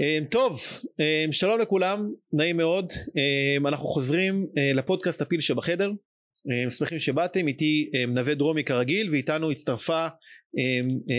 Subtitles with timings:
[0.00, 0.60] אה, טוב,
[1.00, 5.92] אה, שלום לכולם, נעים מאוד, אה, אנחנו חוזרים לפודקאסט הפיל שבחדר,
[6.70, 10.06] שמחים שבאתם, איתי נווה דרומי כרגיל ואיתנו הצטרפה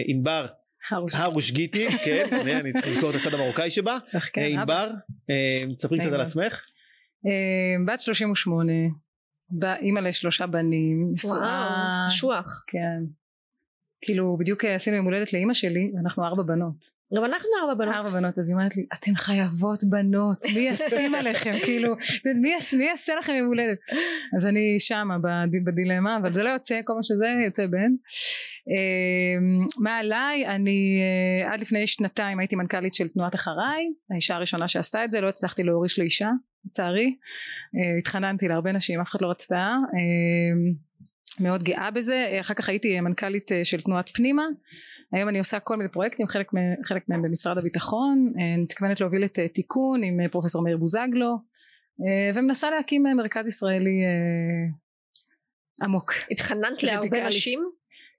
[0.08, 0.46] ענבר
[1.14, 2.28] הרוש גיטי, כן,
[2.62, 3.98] אני צריך לזכור את הצד המרוקאי שבה,
[4.34, 4.92] כן, ענבר,
[5.78, 6.62] תספרי קצת על עצמך.
[7.88, 8.74] בת 38,
[9.82, 13.04] אימא לשלושה בנים, נשואה, קשוח, כן,
[14.08, 16.98] כאילו בדיוק עשינו יום הולדת לאימא שלי, ואנחנו ארבע בנות.
[17.16, 17.96] גם אנחנו ארבע בנות.
[17.96, 22.86] ארבע בנות, אז היא אומרת לי, אתן חייבות בנות, מי ישים עליכם, כאילו, מי, מי
[22.86, 23.78] יעשה לכם יום הולדת?
[24.36, 25.18] אז אני שמה
[25.66, 27.92] בדילמה, אבל זה לא יוצא, כל מה שזה יוצא בן.
[28.68, 30.48] אמ, מה עליי?
[30.48, 35.22] אני אה, עד לפני שנתיים הייתי מנכ"לית של תנועת אחריי, האישה הראשונה שעשתה את זה,
[35.22, 36.30] לא הצלחתי להוריש לאישה,
[36.66, 37.16] לצערי.
[37.76, 39.76] אה, התחננתי להרבה נשים, אף אחד לא רצתה.
[41.40, 42.38] מאוד גאה בזה.
[42.42, 44.44] אחר כך הייתי מנכ"לית אה, של תנועת פנימה.
[45.12, 46.52] היום אני עושה כל מיני פרויקטים חלק,
[46.84, 48.34] חלק מהם במשרד הביטחון.
[48.36, 51.38] אני אה, מתכוונת להוביל את אה, תיקון עם פרופסור מאיר בוזגלו
[52.36, 54.02] ומנסה להקים מרכז ישראלי
[55.82, 56.14] עמוק.
[56.32, 57.72] התחננת להרבה נשים?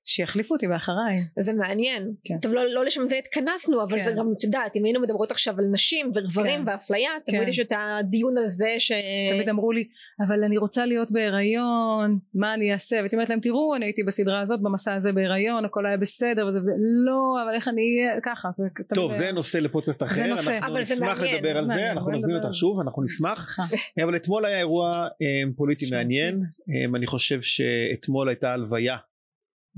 [0.04, 1.16] שיחליפו אותי באחריי.
[1.38, 2.12] זה מעניין.
[2.24, 2.38] כן.
[2.42, 4.02] טוב לא, לא לשם זה התכנסנו אבל כן.
[4.02, 6.68] זה גם את יודעת אם היינו מדברות עכשיו על נשים וגברים כן.
[6.68, 7.36] ואפליה כן.
[7.36, 8.92] תמיד יש את הדיון על זה ש...
[9.30, 9.88] תמיד אמרו לי
[10.26, 14.40] אבל אני רוצה להיות בהיריון מה אני אעשה והייתי אומרת להם תראו אני הייתי בסדרה
[14.40, 16.60] הזאת במסע הזה בהיריון הכל היה בסדר וזה
[17.04, 18.48] לא אבל איך אני אהיה ככה.
[18.56, 20.58] זה טוב זה נושא לפודקאסט אחר זה נושא.
[20.58, 23.56] אנחנו נשמח לדבר על זה אנחנו נזמין אותך שוב אנחנו נשמח
[24.04, 28.98] אבל אתמול היה אירוע אה, פוליטי מעניין אה, אני חושב שאתמול הייתה הלוויה אה,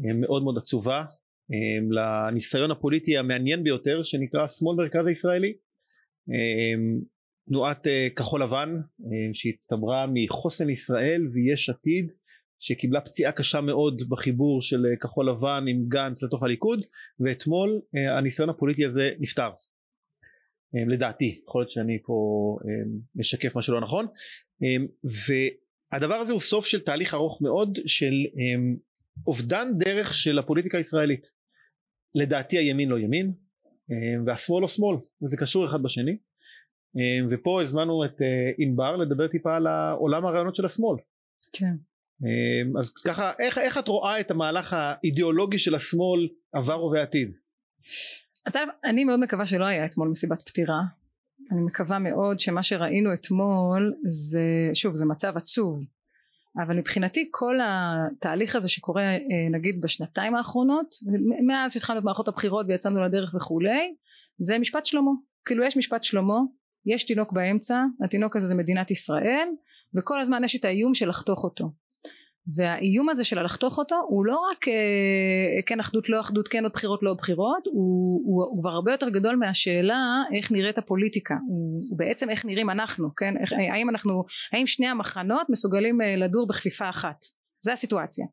[0.01, 1.05] מאוד מאוד עצובה
[1.53, 5.53] אה, לניסיון הפוליטי המעניין ביותר שנקרא שמאל מרכז הישראלי
[6.31, 6.75] אה,
[7.49, 8.75] תנועת כחול לבן
[9.33, 12.13] שהצטברה מחוסן ישראל ויש עתיד
[12.59, 16.85] שקיבלה פציעה קשה מאוד בחיבור של כחול לבן עם גנץ לתוך הליכוד
[17.21, 17.81] ואתמול
[18.19, 19.51] הניסיון הפוליטי הזה נפתר.
[20.75, 22.15] לדעתי יכול להיות שאני פה
[23.15, 24.07] משקף משהו לא נכון.
[25.93, 28.13] והדבר הזה הוא סוף של תהליך ארוך מאוד של
[29.27, 31.27] אובדן דרך של הפוליטיקה הישראלית.
[32.15, 33.33] לדעתי הימין לא ימין
[33.91, 36.17] אה, והשמאל לא שמאל וזה קשור אחד בשני
[36.97, 39.67] אה, ופה הזמנו את אה, ענבר לדבר טיפה על
[39.99, 40.97] עולם הרעיונות של השמאל.
[41.53, 41.75] כן.
[42.79, 47.35] אז ככה איך, איך את רואה את המהלך האידיאולוגי של השמאל עבר ובעתיד?
[48.47, 50.81] אז אני מאוד מקווה שלא היה אתמול מסיבת פטירה
[51.53, 55.87] אני מקווה מאוד שמה שראינו אתמול זה שוב זה מצב עצוב
[56.57, 59.19] אבל מבחינתי כל התהליך הזה שקורה אה,
[59.51, 60.95] נגיד בשנתיים האחרונות
[61.47, 63.95] מאז שהתחלנו את מערכות הבחירות ויצאנו לדרך וכולי
[64.39, 65.11] זה משפט שלמה.
[65.45, 66.39] כאילו יש משפט שלמה
[66.87, 69.49] יש תינוק באמצע התינוק הזה זה מדינת ישראל
[69.95, 71.71] וכל הזמן יש את האיום של לחתוך אותו
[72.57, 76.73] והאיום הזה של הלחתוך אותו הוא לא רק אה, כן אחדות לא אחדות כן עוד
[76.73, 81.35] בחירות לא בחירות הוא, הוא, הוא כבר הרבה יותר גדול מהשאלה איך נראית הפוליטיקה.
[81.49, 83.35] הוא, הוא בעצם איך נראים אנחנו כן?
[83.41, 87.25] איך, האם אנחנו האם שני המחנות מסוגלים אה, לדור בכפיפה אחת?
[87.65, 88.27] זה הסיטואציה.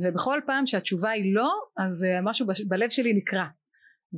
[0.00, 3.46] ובכל פעם שהתשובה היא לא אז אה, משהו בלב שלי נקרע.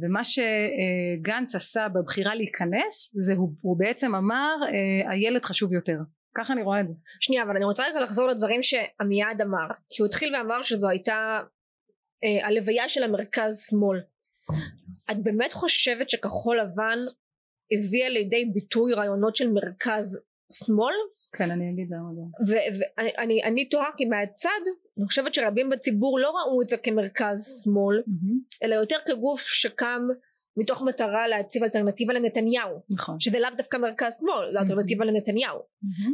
[0.02, 5.98] ומה שגנץ עשה בבחירה להיכנס זה הוא, הוא בעצם אמר אה, הילד חשוב יותר
[6.34, 6.94] ככה אני רואה את זה.
[7.20, 11.40] שנייה אבל אני רוצה רגע לחזור לדברים שעמיעד אמר כי הוא התחיל ואמר שזו הייתה
[12.24, 14.00] אה, הלוויה של המרכז שמאל.
[15.10, 16.98] את באמת חושבת שכחול לבן
[17.72, 20.20] הביאה לידי ביטוי רעיונות של מרכז
[20.52, 20.94] שמאל?
[21.32, 22.52] כן אני אגיד למה לא.
[22.78, 24.60] ואני אני תוהה כי מהצד
[24.98, 28.64] אני חושבת שרבים בציבור לא ראו את זה כמרכז שמאל mm-hmm.
[28.64, 30.02] אלא יותר כגוף שקם
[30.58, 33.20] מתוך מטרה להציב אלטרנטיבה לנתניהו נכון.
[33.20, 35.58] שזה לאו דווקא מרכז שמאל זה אלטרנטיבה לנתניהו.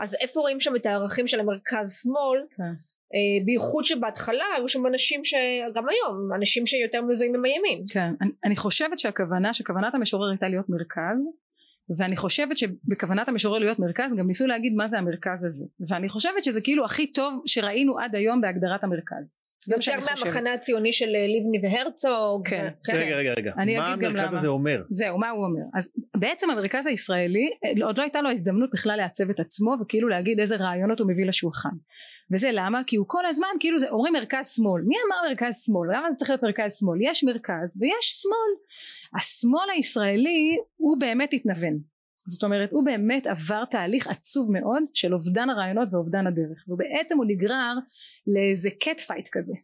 [0.03, 2.66] אז איפה רואים שם את הערכים של המרכז שמאל.
[3.15, 7.84] אה, בייחוד שבהתחלה היו שם אנשים שגם היום אנשים שיותר מזוהים עם הימין.
[7.93, 11.31] כן אני, אני חושבת שהכוונה שכוונת המשורר הייתה להיות מרכז
[11.99, 15.65] ואני חושבת שבכוונת המשורר להיות מרכז גם ניסו להגיד מה זה המרכז הזה.
[15.88, 20.92] ואני חושבת שזה כאילו הכי טוב שראינו עד היום בהגדרת המרכז זה יותר מהמחנה הציוני
[20.92, 22.49] של אה, לבני והרצוג.
[22.49, 22.69] כן.
[22.84, 22.93] כן.
[22.96, 24.82] רגע רגע רגע, מה המרכז הזה אומר?
[24.90, 25.62] זהו, מה הוא אומר?
[25.75, 30.08] אז בעצם המרכז הישראלי, אה, עוד לא הייתה לו הזדמנות בכלל לעצב את עצמו וכאילו
[30.08, 31.76] להגיד איזה רעיונות הוא מביא לשולחן.
[32.32, 32.81] וזה למה?
[32.87, 34.82] כי הוא כל הזמן כאילו זה, אומרים מרכז שמאל.
[34.82, 35.88] מי אמר מרכז שמאל?
[35.96, 36.99] למה זה צריך להיות מרכז שמאל?
[37.02, 38.52] יש מרכז ויש שמאל.
[39.19, 41.94] השמאל הישראלי הוא באמת התנוון.
[42.26, 46.65] זאת אומרת הוא באמת עבר תהליך עצוב מאוד של אובדן הרעיונות ואובדן הדרך.
[46.69, 47.75] ובעצם הוא נגרר
[48.26, 49.55] לאיזה cat fight כזה.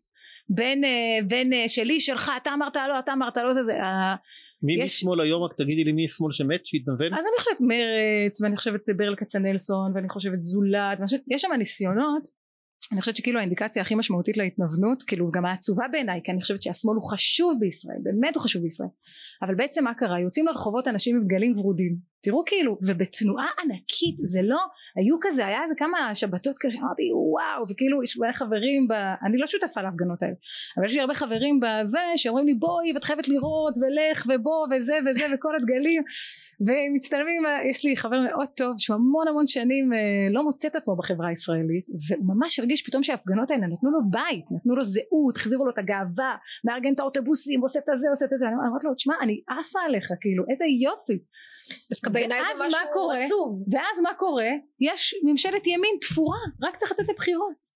[0.49, 3.79] בין, אה, בין אה, שלי שלך אתה אמרת לא אתה אמרת לא זה זה
[4.63, 4.83] מי יש...
[4.83, 5.43] משמאל היום?
[5.43, 7.15] רק תגידי לי מי שמאל שמת שהתנוון?
[7.15, 11.49] אז אני חושבת מרץ ואני חושבת ברל כצנלסון ואני חושבת זולת ואני חושבת, יש שם
[11.59, 12.29] ניסיונות.
[12.93, 16.95] אני חושבת שכאילו האינדיקציה הכי משמעותית להתנוונות כאילו גם העצובה בעיניי כי אני חושבת שהשמאל
[16.95, 18.89] הוא חשוב בישראל באמת הוא חשוב בישראל.
[19.43, 20.21] אבל בעצם מה קרה?
[20.21, 24.59] יוצאים לרחובות אנשים עם דגלים ורודים תראו כאילו ובתנועה ענקית זה לא
[24.97, 27.03] היו כזה היה איזה כמה שבתות כזה שאמרתי
[27.33, 28.93] וואו וכאילו יש לי חברים ב...
[29.27, 30.35] אני לא שותפה להפגנות האלה
[30.77, 34.95] אבל יש לי הרבה חברים בזה שאומרים לי בואי ואת חייבת לראות ולך ובוא וזה
[35.07, 36.03] וזה וכל הדגלים
[36.61, 39.99] ומצטלמים יש לי חבר מאוד טוב שהוא המון המון שנים אה,
[40.33, 44.45] לא מוצא את עצמו בחברה הישראלית והוא ממש הרגיש פתאום שההפגנות האלה נתנו לו בית
[44.51, 48.31] נתנו לו זהות החזירו לו את הגאווה מארגן את האוטובוסים עושה את הזה עושה את
[48.35, 51.19] זה אמרתי לו תשמע אני עפה עליך כאילו איזה יופי
[52.13, 53.65] בעיניי זה משהו קורה, עצוב.
[53.73, 54.51] ואז מה קורה?
[54.81, 57.71] יש ממשלת ימין תפורה, רק צריך לצאת לבחירות.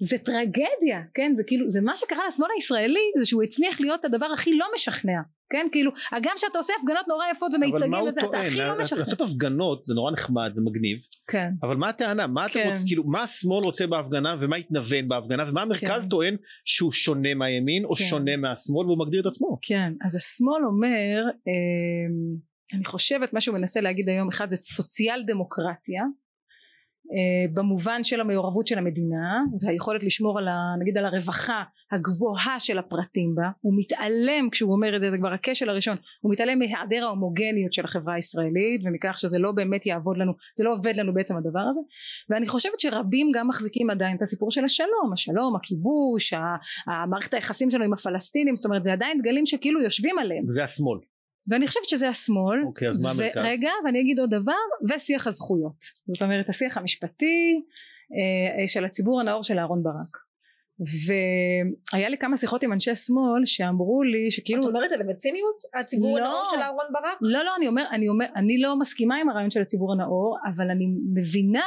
[0.00, 1.32] זה טרגדיה, כן?
[1.36, 5.20] זה כאילו, זה מה שקרה לשמאל הישראלי, זה שהוא הצליח להיות הדבר הכי לא משכנע.
[5.50, 8.98] כן כאילו הגם שאתה עושה הפגנות נורא יפות ומיצגים וזה אתה הכי לא משכנע.
[8.98, 10.98] לעשות הפגנות זה נורא נחמד זה מגניב
[11.28, 12.60] כן אבל מה הטענה מה כן.
[12.60, 16.08] אתה רוצה כאילו מה השמאל רוצה בהפגנה ומה התנוון בהפגנה ומה המרכז כן.
[16.08, 18.04] טוען שהוא שונה מהימין או כן.
[18.04, 19.58] שונה מהשמאל והוא מגדיר את עצמו.
[19.62, 22.08] כן אז השמאל אומר אה,
[22.74, 26.02] אני חושבת מה שהוא מנסה להגיד היום אחד זה סוציאל דמוקרטיה
[27.12, 31.62] אה, במובן של המעורבות של המדינה והיכולת לשמור על ה, נגיד על הרווחה
[31.92, 33.50] הגבוהה של הפרטים בה.
[33.60, 37.84] הוא מתעלם כשהוא אומר את זה זה כבר הכשל הראשון הוא מתעלם מהיעדר ההומוגניות של
[37.84, 41.80] החברה הישראלית ומכך שזה לא באמת יעבוד לנו זה לא עובד לנו בעצם הדבר הזה.
[42.30, 46.34] ואני חושבת שרבים גם מחזיקים עדיין את הסיפור של השלום השלום הכיבוש
[46.86, 50.48] המערכת היחסים שלנו עם הפלסטינים זאת אומרת זה עדיין דגלים שכאילו יושבים עליהם.
[50.48, 50.98] וזה השמאל
[51.48, 52.62] ואני חושבת שזה השמאל.
[52.66, 53.42] אוקיי, אז מה המרכז?
[53.44, 55.80] רגע, ואני אגיד עוד דבר, ושיח הזכויות.
[56.06, 57.60] זאת אומרת, השיח המשפטי
[58.12, 60.16] אה, של הציבור הנאור של אהרן ברק.
[61.92, 64.62] והיה לי כמה שיחות עם אנשי שמאל שאמרו לי שכאילו...
[64.62, 65.56] את אומרת את זה בציניות?
[65.80, 67.18] הציבור לא, הנאור של אהרן ברק?
[67.20, 70.70] לא, לא, אני אומר, אני אומר, אני לא מסכימה עם הרעיון של הציבור הנאור, אבל
[70.70, 70.84] אני
[71.14, 71.66] מבינה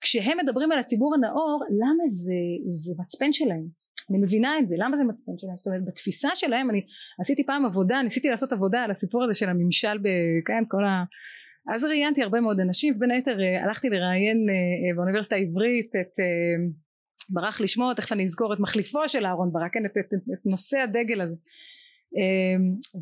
[0.00, 2.32] כשהם מדברים על הציבור הנאור, למה זה,
[2.66, 3.66] זה מצפן שלהם.
[4.10, 5.56] אני מבינה את זה למה זה מצפן שלהם?
[5.56, 6.80] זאת אומרת בתפיסה שלהם אני
[7.20, 11.04] עשיתי פעם עבודה ניסיתי לעשות עבודה על הסיפור הזה של הממשל בכן כל ה...
[11.74, 16.12] אז ראיינתי הרבה מאוד אנשים בין היתר אה, הלכתי לראיין אה, אה, באוניברסיטה העברית את
[17.30, 20.46] ברח לשמוע תכף אני אזכור את מחליפו של אהרון ברק כן, את, את, את, את
[20.46, 21.36] נושא הדגל הזה.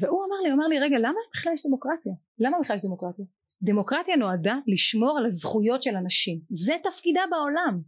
[0.00, 2.12] והוא אמר לי אמר לי רגע למה בכלל יש דמוקרטיה?
[2.38, 3.24] למה בכלל יש דמוקרטיה?
[3.62, 6.40] דמוקרטיה נועדה לשמור על הזכויות של אנשים.
[6.50, 7.80] זה תפקידה בעולם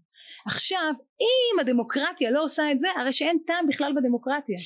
[0.46, 4.56] עכשיו אם הדמוקרטיה לא עושה את זה הרי שאין טעם בכלל בדמוקרטיה.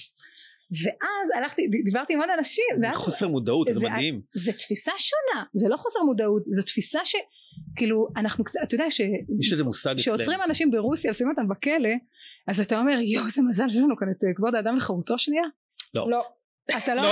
[0.85, 5.44] ואז הלכתי דיברתי עם עוד אנשים ואז, חוסר מודעות זה, זה מדהים זה תפיסה שונה
[5.55, 9.00] זה לא חוסר מודעות זו תפיסה שכאילו אנחנו קצת אתה יודע ש...
[9.41, 11.94] יש איזה מושג שעוצרים אנשים ברוסיה ושמים אותם בכלא
[12.49, 15.44] אז אתה אומר יואו איזה מזל שיש לנו כאן את כבוד האדם וחירותו שנייה?
[15.94, 16.23] לא, לא.
[16.70, 17.03] אתה לא...
[17.03, 17.09] לא,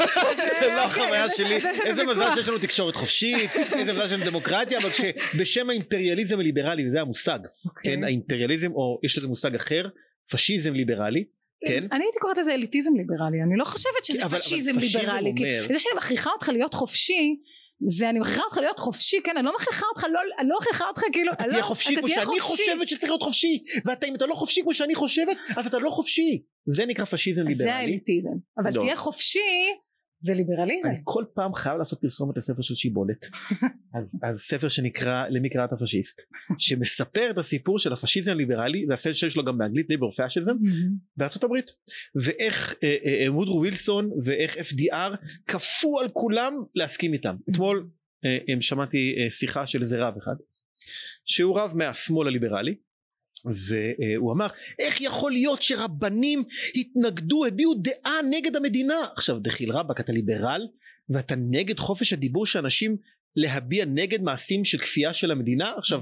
[0.60, 4.78] זה לא החוויה שלי, איזה מזל שיש לנו תקשורת חופשית, איזה מזל שיש לנו דמוקרטיה,
[4.78, 7.96] אבל כשבשם האימפריאליזם הליברלי, וזה המושג, אוקיי.
[7.96, 9.88] כן, האימפריאליזם, או יש לזה מושג אחר,
[10.30, 11.24] פשיזם ליברלי,
[11.66, 11.86] כן?
[11.92, 15.32] אני הייתי קוראת לזה אליטיזם ליברלי, אני לא חושבת שזה פשיזם ליברלי,
[15.72, 17.36] זה שאני מכריחה אותך להיות חופשי
[17.86, 20.88] זה אני מכריחה אותך להיות חופשי כן אני לא מכריחה אותך לא אני לא מכריחה
[20.88, 23.62] אותך כאילו אתה תהיה לא, חופשי כמו שאני חושבת שצריך להיות חופשי.
[23.84, 26.42] ואתה אם אתה לא חופשי כמו שאני חושבת אז אתה לא חופשי.
[26.66, 27.70] זה נקרא פשיזם ליברלי.
[27.70, 28.30] זה האליטיזם.
[28.58, 28.80] אבל לא.
[28.80, 29.38] תהיה חופשי
[30.24, 30.88] זה ליברליזם.
[30.88, 33.26] אני כל פעם חייב לעשות פרסומת לספר של שיבולת.
[33.98, 36.22] אז, אז ספר שנקרא למי קראת הפשיסט
[36.58, 40.52] שמספר את הסיפור של הפשיזם הליברלי זה הסרט שלו גם באנגלית ליבר פשיזם
[41.16, 41.70] בארצות הברית
[42.24, 45.16] ואיך אה, אה, אה, וודרו ווילסון ואיך FDR
[45.46, 47.36] כפו על כולם להסכים איתם.
[47.50, 47.88] אתמול
[48.24, 50.34] אה, שמעתי אה, שיחה של איזה רב אחד
[51.24, 52.74] שהוא רב מהשמאל הליברלי
[53.44, 54.46] והוא אמר
[54.78, 59.06] איך יכול להיות שרבנים התנגדו הביעו דעה נגד המדינה?
[59.16, 60.68] עכשיו דחיל רבאק אתה ליברל
[61.08, 62.96] ואתה נגד חופש הדיבור של אנשים
[63.36, 65.72] להביע נגד מעשים של כפייה של המדינה?
[65.76, 66.00] עכשיו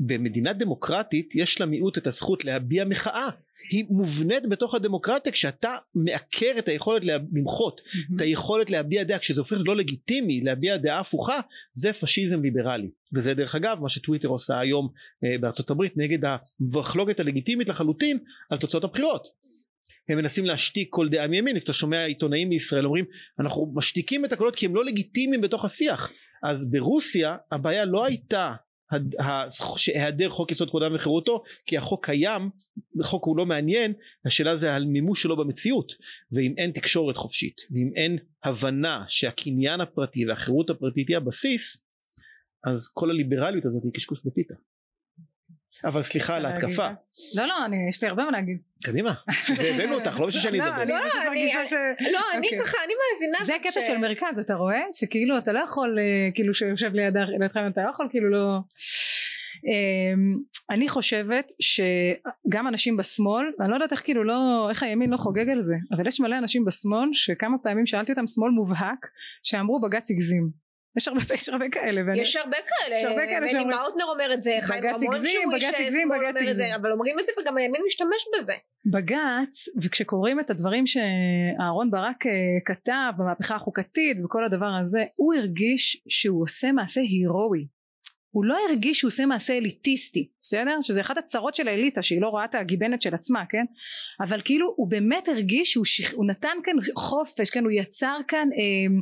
[0.00, 3.28] במדינה דמוקרטית יש למיעוט את הזכות להביע מחאה
[3.70, 8.16] היא מובנית בתוך הדמוקרטיה כשאתה מעקר את היכולת למחות mm-hmm.
[8.16, 11.40] את היכולת להביע דעה כשזה הופך לא לגיטימי להביע דעה הפוכה
[11.74, 12.90] זה פשיזם ליברלי.
[13.14, 14.88] וזה דרך אגב מה שטוויטר עושה היום
[15.24, 18.18] אה, בארצות הברית נגד המחלוקת הלגיטימית לחלוטין
[18.50, 19.26] על תוצאות הבחירות.
[20.08, 21.56] הם מנסים להשתיק כל דעה מימין.
[21.56, 23.04] אתה שומע עיתונאים בישראל אומרים
[23.40, 26.12] אנחנו משתיקים את הקולות כי הם לא לגיטימיים בתוך השיח.
[26.42, 28.52] אז ברוסיה הבעיה לא הייתה
[29.76, 32.50] שהיעדר חוק יסוד כבוד האדם וחירותו כי החוק קיים
[33.00, 33.92] החוק הוא לא מעניין
[34.26, 35.92] השאלה זה על מימוש שלו במציאות
[36.32, 41.86] ואם אין תקשורת חופשית ואם אין הבנה שהקניין הפרטי והחירות הפרטית היא הבסיס
[42.64, 44.54] אז כל הליברליות הזאת היא קשקוש בפיתה
[45.84, 46.88] אבל סליחה על ההתקפה.
[47.36, 48.58] לא לא אני יש לי הרבה מה להגיד.
[48.84, 49.14] קדימה.
[49.56, 50.84] זה הבאנו אותך לא בשביל שאני לא, אדבר.
[50.84, 52.58] לא אני אוקיי.
[52.58, 53.38] ככה אני מאזינה.
[53.46, 57.26] זה הקטע של מרכז אתה רואה שכאילו אתה לא יכול אה, כאילו שיושב לידך
[57.70, 58.58] אתה לא יכול כאילו לא.
[59.66, 60.38] אמ,
[60.70, 65.48] אני חושבת שגם אנשים בשמאל אני לא יודעת איך כאילו לא איך הימין לא חוגג
[65.48, 69.06] על זה אבל יש מלא אנשים בשמאל שכמה פעמים שאלתי אותם שמאל מובהק
[69.42, 70.63] שאמרו בג"ץ הגזים
[70.96, 72.00] יש הרבה, יש הרבה כאלה.
[72.06, 72.20] ואני...
[72.20, 72.96] יש הרבה כאלה.
[72.96, 73.68] יש הרבה כאלה שאומרים...
[73.68, 75.64] מני מאוטנר אומר את זה, חיים רמון שהוא איש
[76.02, 78.52] שמאל אומר את זה, אבל אומרים את זה וגם הימין משתמש בזה.
[78.92, 82.32] בג"ץ, וכשקוראים את הדברים שאהרון ברק אה,
[82.64, 87.66] כתב במהפכה החוקתית וכל הדבר הזה, הוא הרגיש שהוא עושה מעשה הירואי.
[88.34, 90.78] הוא לא הרגיש שהוא עושה מעשה אליטיסטי בסדר?
[90.82, 93.64] שזה אחת הצרות של האליטה שהיא לא רואה את הגיבנת של עצמה כן?
[94.20, 97.64] אבל כאילו הוא באמת הרגיש שהוא שיח, הוא נתן כאן חופש כן?
[97.64, 99.00] הוא יצר כאן אה,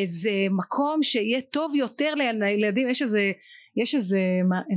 [0.00, 2.88] איזה מקום שיהיה טוב יותר לילדים.
[2.88, 3.32] יש איזה
[3.76, 4.18] יש איזה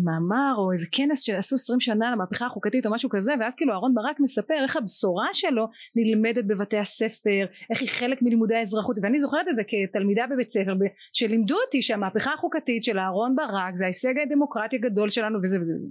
[0.04, 3.94] מאמר או איזה כנס שעשו עשרים שנה למהפכה החוקתית או משהו כזה ואז כאילו אהרון
[3.94, 9.48] ברק מספר איך הבשורה שלו נלמדת בבתי הספר איך היא חלק מלימודי האזרחות ואני זוכרת
[9.50, 10.74] את זה כתלמידה בבית ספר
[11.14, 15.88] שלימדו אותי שהמהפכה החוקתית של אהרון ברק זה ההישג הדמוקרטי הגדול שלנו וזה וזה וזה.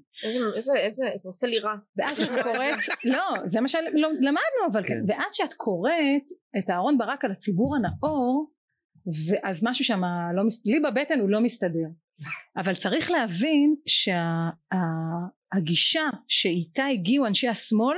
[0.57, 1.75] איזה איזה זה עושה לי רע.
[1.97, 4.99] ואז כשאת קוראת לא זה מה שלמדנו אבל כן.
[5.09, 8.51] ואז כשאת קוראת את אהרון ברק על הציבור הנאור
[9.29, 10.03] ואז משהו שם
[10.35, 11.89] לא לי בבטן הוא לא מסתדר
[12.57, 15.31] אבל צריך להבין שהגישה
[16.01, 17.97] שה, שאיתה הגיעו אנשי השמאל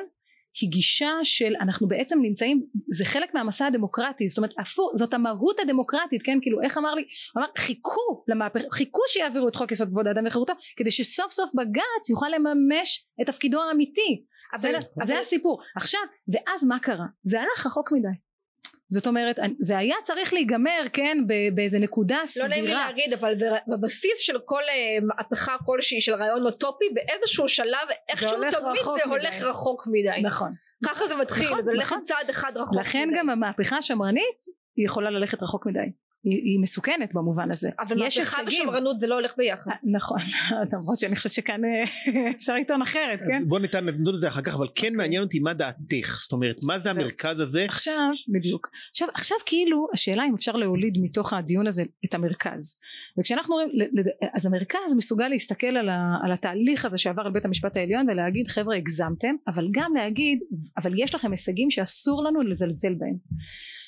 [0.60, 5.60] היא גישה של אנחנו בעצם נמצאים זה חלק מהמסע הדמוקרטי זאת אומרת הפוך זאת המהות
[5.60, 6.38] הדמוקרטית כן?
[6.42, 7.04] כאילו איך אמר לי?
[7.36, 12.10] אמר חיכו למהפכה חיכו שיעבירו את חוק יסוד כבוד האדם וחירותו כדי שסוף סוף בג"ץ
[12.10, 14.24] יוכל לממש את תפקידו האמיתי.
[14.58, 15.06] אבל, אבל...
[15.06, 15.60] זה הסיפור.
[15.76, 17.06] עכשיו ואז מה קרה?
[17.22, 18.08] זה הלך רחוק מדי
[18.88, 21.18] זאת אומרת זה היה צריך להיגמר כן
[21.54, 22.48] באיזה נקודה סבירה.
[22.48, 23.34] לא נעים לי להגיד אבל
[23.68, 29.34] בבסיס של כל אה, מהפכה כלשהי של רעיון אוטופי באיזשהו שלב איכשהו תמיד זה הולך
[29.36, 29.44] מדי.
[29.44, 30.22] רחוק מדי.
[30.22, 30.52] נכון.
[30.84, 32.02] ככה זה מתחיל נכון, ולכת נכון.
[32.02, 33.10] צעד אחד רחוק לכן מדי.
[33.10, 34.46] לכן גם המהפכה השמרנית
[34.76, 35.90] היא יכולה ללכת רחוק מדי.
[36.26, 37.70] היא, היא מסוכנת במובן הזה.
[37.80, 39.70] אבל מהפכה ושמרנות זה לא הולך ביחד.
[39.70, 40.18] אה, נכון,
[40.72, 43.48] למרות שאני חושבת שכאן אה, אפשר לטעון אחרת, כן?
[43.48, 44.90] בוא ניתן לדון על זה אחר כך, אבל כן אוקיי.
[44.90, 47.64] מעניין אותי מה דעתך, זאת אומרת, מה זה המרכז הזה?
[47.68, 48.70] עכשיו, בדיוק.
[48.90, 52.78] עכשיו, עכשיו כאילו, השאלה אם אפשר להוליד מתוך הדיון הזה את המרכז.
[53.20, 53.68] וכשאנחנו רואים,
[54.34, 58.48] אז המרכז מסוגל להסתכל על, ה, על התהליך הזה שעבר על בית המשפט העליון ולהגיד
[58.48, 60.38] חבר'ה הגזמתם, אבל גם להגיד,
[60.76, 63.16] אבל יש לכם הישגים שאסור לנו לזלזל בהם.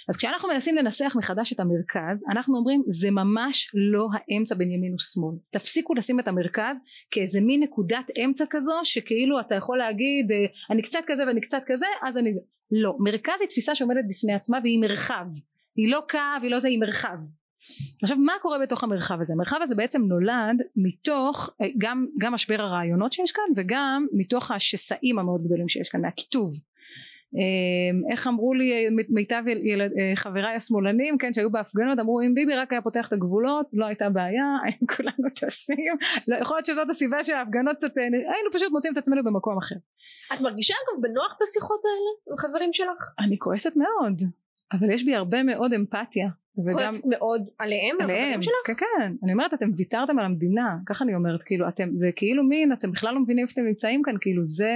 [0.08, 4.94] אז כשאנחנו מנסים לנסח מחדש את המרכז אנחנו אומרים זה ממש לא האמצע בין ימין
[4.94, 5.34] ושמאל.
[5.52, 6.76] תפסיקו לשים את המרכז
[7.10, 10.36] כאיזה מין נקודת אמצע כזו שכאילו אתה יכול להגיד אה,
[10.70, 12.34] אני קצת כזה ואני קצת כזה אז אני
[12.70, 15.26] לא מרכז היא תפיסה שעומדת בפני עצמה והיא מרחב.
[15.76, 17.18] היא לא קו היא לא זה היא מרחב.
[18.02, 19.32] עכשיו מה קורה בתוך המרחב הזה?
[19.32, 25.18] המרחב הזה בעצם נולד מתוך אה, גם, גם משבר הרעיונות שיש כאן וגם מתוך השסעים
[25.18, 26.54] המאוד גדולים שיש כאן מהקיטוב
[28.12, 32.72] איך אמרו לי מיטב ילד, אה, חבריי השמאלנים כן שהיו בהפגנות אמרו אם ביבי רק
[32.72, 35.96] היה פותח את הגבולות לא הייתה בעיה היינו כולנו טסים
[36.28, 39.76] לא, יכול להיות שזאת הסיבה שההפגנות קצת אה, היינו פשוט מוצאים את עצמנו במקום אחר.
[40.34, 43.10] את מרגישה אגב בנוח בשיחות האלה עם חברים שלך?
[43.18, 44.22] אני כועסת מאוד
[44.72, 46.28] אבל יש בי הרבה מאוד אמפתיה
[46.66, 47.96] וגם מאוד עליהם?
[48.00, 52.10] עליהם, כן כן, אני אומרת אתם ויתרתם על המדינה, ככה אני אומרת, כאילו אתם, זה
[52.16, 54.72] כאילו מין, אתם בכלל לא מבינים איפה אתם נמצאים כאן, כאילו זה,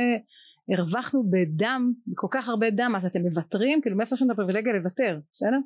[0.68, 3.80] הרווחנו בדם, בכל כך הרבה דם, אז אתם מוותרים?
[3.82, 5.58] כאילו מאיפה יש לנו את הפריבילגיה לוותר, בסדר?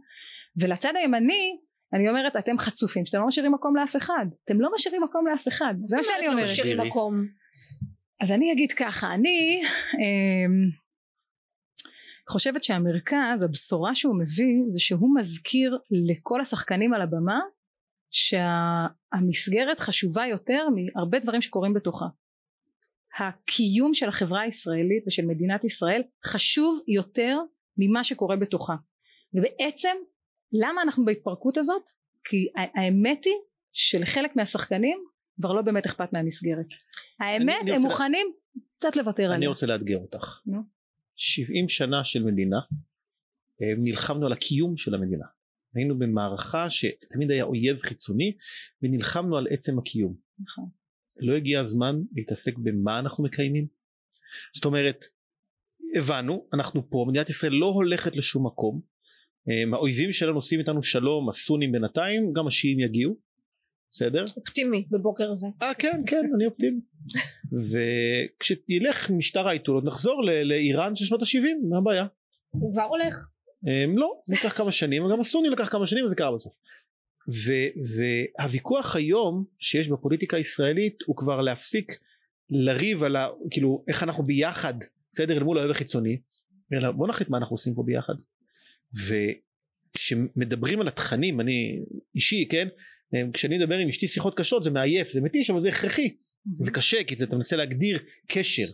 [0.56, 1.56] ולצד הימני,
[1.92, 5.48] אני אומרת אתם חצופים שאתם לא משאירים מקום לאף אחד אתם לא משאירים מקום לאף
[5.48, 6.44] אחד זה מה שאני אומרת.
[6.44, 7.26] משאירים מקום.
[8.22, 9.60] אז אני אגיד ככה אני
[10.00, 10.70] אה,
[12.28, 15.78] חושבת שהמרכז הבשורה שהוא מביא זה שהוא מזכיר
[16.10, 17.40] לכל השחקנים על הבמה
[18.10, 22.06] שהמסגרת חשובה יותר מהרבה דברים שקורים בתוכה
[23.18, 27.38] הקיום של החברה הישראלית ושל מדינת ישראל חשוב יותר
[27.78, 28.75] ממה שקורה בתוכה.
[29.35, 29.96] ובעצם
[30.52, 31.82] למה אנחנו בהתפרקות הזאת?
[32.25, 33.35] כי האמת היא
[33.73, 34.99] שלחלק מהשחקנים
[35.40, 36.66] כבר לא באמת אכפת מהמסגרת.
[37.20, 38.62] האמת אני, הם מוכנים לה...
[38.78, 39.37] קצת לוותר עליה.
[39.37, 40.40] אני רוצה לאתגר אותך.
[40.46, 40.58] נו?
[41.16, 42.56] 70 שנה של מדינה
[43.62, 45.26] אה, נלחמנו על הקיום של המדינה.
[45.75, 48.37] היינו במערכה שתמיד היה אויב חיצוני
[48.82, 50.14] ונלחמנו על עצם הקיום.
[50.40, 50.68] נכון
[51.18, 53.66] לא הגיע הזמן להתעסק במה אנחנו מקיימים?
[54.54, 55.04] זאת אומרת
[55.96, 58.80] הבנו אנחנו פה מדינת ישראל לא הולכת לשום מקום
[59.73, 63.16] האויבים שלנו עושים איתנו שלום הסונים בינתיים גם השיעים יגיעו
[63.92, 64.25] בסדר?
[64.37, 65.46] אופטימי בבוקר הזה.
[65.62, 66.80] אה כן כן אני אופטימי.
[67.52, 72.06] וכשילך משטר האייתולות נחזור לאיראן של שנות ה-70 מה הבעיה?
[72.50, 73.14] הוא כבר הולך.
[73.96, 76.54] לא, לקח כמה שנים וגם הסונים לקח כמה שנים וזה קרה בסוף.
[77.97, 81.92] והוויכוח היום שיש בפוליטיקה הישראלית הוא כבר להפסיק
[82.50, 84.75] לריב על ה, כאילו איך אנחנו ביחד
[85.12, 86.18] בסדר אל מול האוהב החיצוני
[86.73, 88.14] אלא בוא נחליט מה אנחנו עושים פה ביחד.
[89.95, 91.80] וכשמדברים על התכנים אני
[92.14, 92.68] אישי כן?
[93.33, 96.16] כשאני מדבר עם אשתי שיחות קשות זה מעייף זה מתיש אבל זה הכרחי.
[96.61, 98.66] זה קשה כי אתה מנסה להגדיר קשר.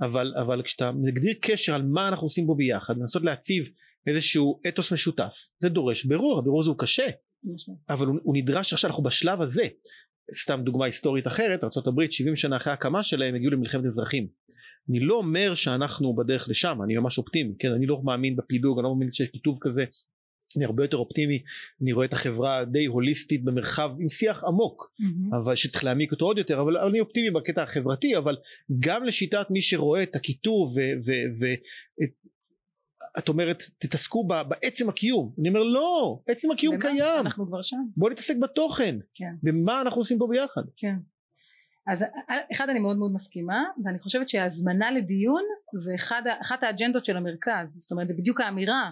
[0.00, 3.70] אבל, אבל כשאתה מגדיר קשר על מה אנחנו עושים בו ביחד לנסות להציב
[4.06, 7.06] איזשהו אתוס משותף זה דורש בירור הבירור הזה הוא קשה
[7.88, 9.62] אבל הוא, הוא נדרש עכשיו אנחנו בשלב הזה.
[10.34, 14.28] סתם דוגמה היסטורית אחרת ארה"ב 70 שנה אחרי הקמה שלהם הגיעו למלחמת אזרחים.
[14.90, 17.72] אני לא אומר שאנחנו בדרך לשם אני ממש אופטימי כן?
[17.72, 19.84] אני לא מאמין בפילוג אני לא מאמין שיש כיתוב כזה.
[20.56, 21.42] אני הרבה יותר אופטימי
[21.82, 25.36] אני רואה את החברה די הוליסטית במרחב עם שיח עמוק mm-hmm.
[25.36, 28.36] אבל שצריך להעמיק אותו עוד יותר אבל אני אופטימי בקטע החברתי אבל
[28.80, 30.74] גם לשיטת מי שרואה את הכיתוב
[33.16, 35.32] ואת אומרת תתעסקו בעצם הקיום.
[35.40, 36.90] אני אומר לא עצם הקיום במה?
[36.90, 37.20] קיים.
[37.20, 37.76] אנחנו כבר שם.
[37.96, 38.98] בוא נתעסק בתוכן.
[39.14, 39.34] כן.
[39.42, 40.62] במה אנחנו עושים פה ביחד?
[40.76, 40.94] כן.
[41.86, 42.04] אז
[42.52, 45.42] אחד אני מאוד מאוד מסכימה ואני חושבת שההזמנה לדיון
[45.84, 48.90] ואחת האג'נדות של המרכז זאת אומרת זה בדיוק האמירה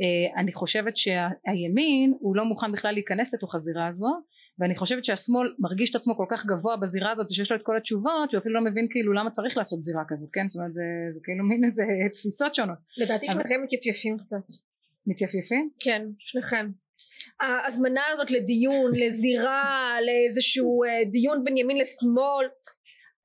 [0.00, 4.10] אה, אני חושבת שהימין הוא לא מוכן בכלל להיכנס לתוך הזירה הזו
[4.58, 7.76] ואני חושבת שהשמאל מרגיש את עצמו כל כך גבוה בזירה הזאת שיש לו את כל
[7.76, 10.48] התשובות שהוא אפילו לא מבין כאילו למה צריך לעשות זירה כזאת כן?
[10.48, 10.82] זאת אומרת זה,
[11.14, 11.82] זה כאילו מין איזה
[12.12, 12.78] תפיסות שונות.
[12.96, 13.34] לדעתי אבל...
[13.34, 14.36] שניכם מתייפייפים קצת.
[15.06, 15.70] מתייפייפים?
[15.80, 16.70] כן שניכם.
[17.40, 22.46] ההזמנה הזאת לדיון לזירה לאיזשהו אה, דיון בין ימין לשמאל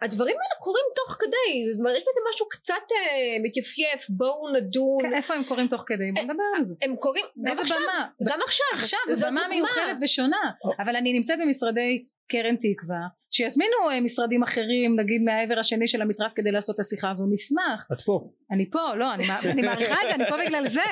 [0.02, 5.02] הדברים האלה קורים תוך כדי, זאת אומרת יש בזה משהו קצת אה, מתייפייף, בואו נדון.
[5.02, 6.12] כן, איפה הם קורים תוך כדי?
[6.16, 6.76] בוא נדבר על זה.
[6.82, 8.08] הם קורים, גם עכשיו, במה?
[8.30, 8.68] גם עכשיו.
[8.74, 15.00] עכשיו, זו במה מיוחדת ושונה, אבל אני נמצאת במשרדי קרן תקווה שיזמינו אה, משרדים אחרים
[15.00, 17.88] נגיד מהעבר השני של המתרס כדי לעשות את השיחה הזו נשמח.
[17.94, 18.30] את פה.
[18.52, 20.92] אני פה לא אני, אני מעריכה את זה אני פה בגלל זה.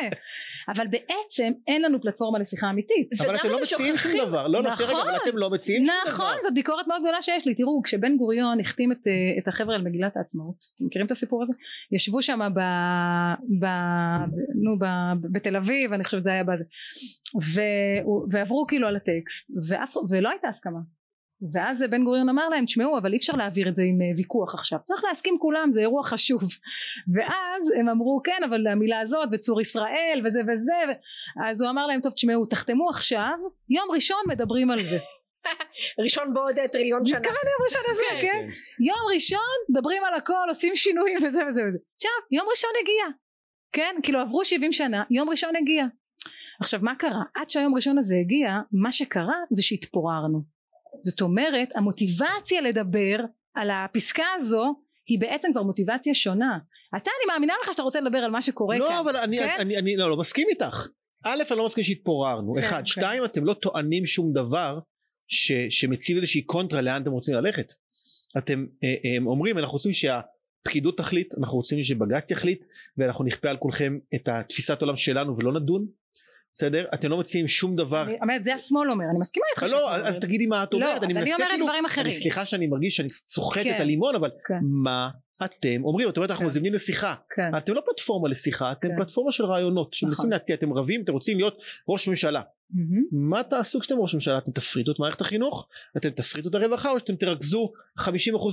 [0.69, 3.10] אבל בעצם אין לנו פלטפורמה לשיחה אמיתית.
[3.22, 4.48] אבל אתם לא מציעים שום דבר.
[4.48, 4.86] לא נכון.
[4.86, 6.25] רגע, אבל אתם לא מציעים נכון, שום דבר.
[6.25, 7.55] נכון זאת ביקורת מאוד גדולה שיש לי.
[7.55, 11.41] תראו כשבן גוריון החתים את, אה, את החבר'ה על מגילת העצמאות אתם מכירים את הסיפור
[11.41, 11.53] הזה?
[11.91, 12.60] ישבו שם ב,
[13.60, 13.65] ב,
[14.63, 14.86] נו, ב,
[15.31, 16.63] בתל אביב אני חושבת זה היה בזה.
[17.55, 17.62] ו,
[18.31, 20.79] ועברו כאילו על הטקסט ואף, ולא הייתה הסכמה
[21.53, 24.53] ואז בן גוריון אמר להם תשמעו אבל אי אפשר להעביר את זה עם אה, ויכוח
[24.53, 26.41] עכשיו צריך להסכים כולם זה אירוע חשוב
[27.13, 30.93] ואז הם אמרו כן אבל המילה הזאת וצור ישראל וזה וזה
[31.50, 33.38] אז הוא אמר להם טוב תשמעו תחתמו עכשיו
[33.69, 34.98] יום ראשון מדברים על זה
[36.03, 37.20] ראשון בעוד טריליון שנה.
[37.20, 38.22] מתכוון יום ראשון הזה, כן.
[38.22, 38.50] כן?
[38.83, 41.77] יום ראשון מדברים על הכל, עושים שינויים וזה וזה וזה.
[41.96, 43.18] עכשיו, יום ראשון הגיע.
[43.72, 43.96] כן?
[44.03, 45.85] כאילו עברו 70 שנה, יום ראשון הגיע.
[46.61, 47.24] עכשיו מה קרה?
[47.35, 50.58] עד שהיום ראשון הזה הגיע, מה שקרה זה שהתפוררנו.
[51.03, 53.17] זאת אומרת המוטיבציה לדבר
[53.55, 54.75] על הפסקה הזו
[55.07, 56.59] היא בעצם כבר מוטיבציה שונה.
[56.97, 58.95] אתה אני מאמינה לך שאתה רוצה לדבר על מה שקורה לא, כאן.
[58.95, 59.43] לא אבל אני, כן?
[59.43, 60.87] אני, אני, אני לא, לא מסכים איתך.
[61.23, 62.53] א' אני לא מסכים שהתפוררנו.
[62.53, 62.79] כן, אחד.
[62.79, 62.85] כן.
[62.85, 64.79] שתיים אתם לא טוענים שום דבר
[65.27, 67.73] ש, שמציב איזושהי קונטרה לאן אתם רוצים ללכת.
[68.37, 72.63] אתם אה, אה, אומרים אנחנו רוצים שהפקידות תחליט אנחנו רוצים שבג"ץ יחליט
[72.97, 75.87] ואנחנו נכפה על כולכם את התפיסת עולם שלנו ולא נדון
[76.55, 76.85] בסדר?
[76.94, 78.03] אתם לא מציעים שום דבר.
[78.03, 81.01] אני אומרת זה השמאל אומר, אני מסכימה איתך לא, אז תגידי מה את אומרת.
[81.01, 82.14] לא, אז אני אומרת כאילו- דברים אחרים.
[82.14, 83.81] סליחה שאני מרגיש שאני סוחט את כן.
[83.81, 84.59] הלימון, אבל כן.
[84.62, 85.09] מה
[85.46, 86.48] אתם אומרים, את אומרת אנחנו כן.
[86.48, 87.16] מזמינים לשיחה.
[87.57, 90.29] אתם לא פלטפורמה לשיחה, אתם פלטפורמה של רעיונות, שמנסים נכון.
[90.29, 91.57] להציע, אתם רבים, אתם רוצים להיות
[91.90, 92.42] ראש ממשלה.
[92.42, 93.07] Mm-hmm.
[93.12, 94.38] מה תעשו כשאתם ראש ממשלה?
[94.38, 95.68] אתם תפריטו את מערכת החינוך?
[95.98, 98.03] אתם תפריטו את הרווחה או שאתם תרכזו 50%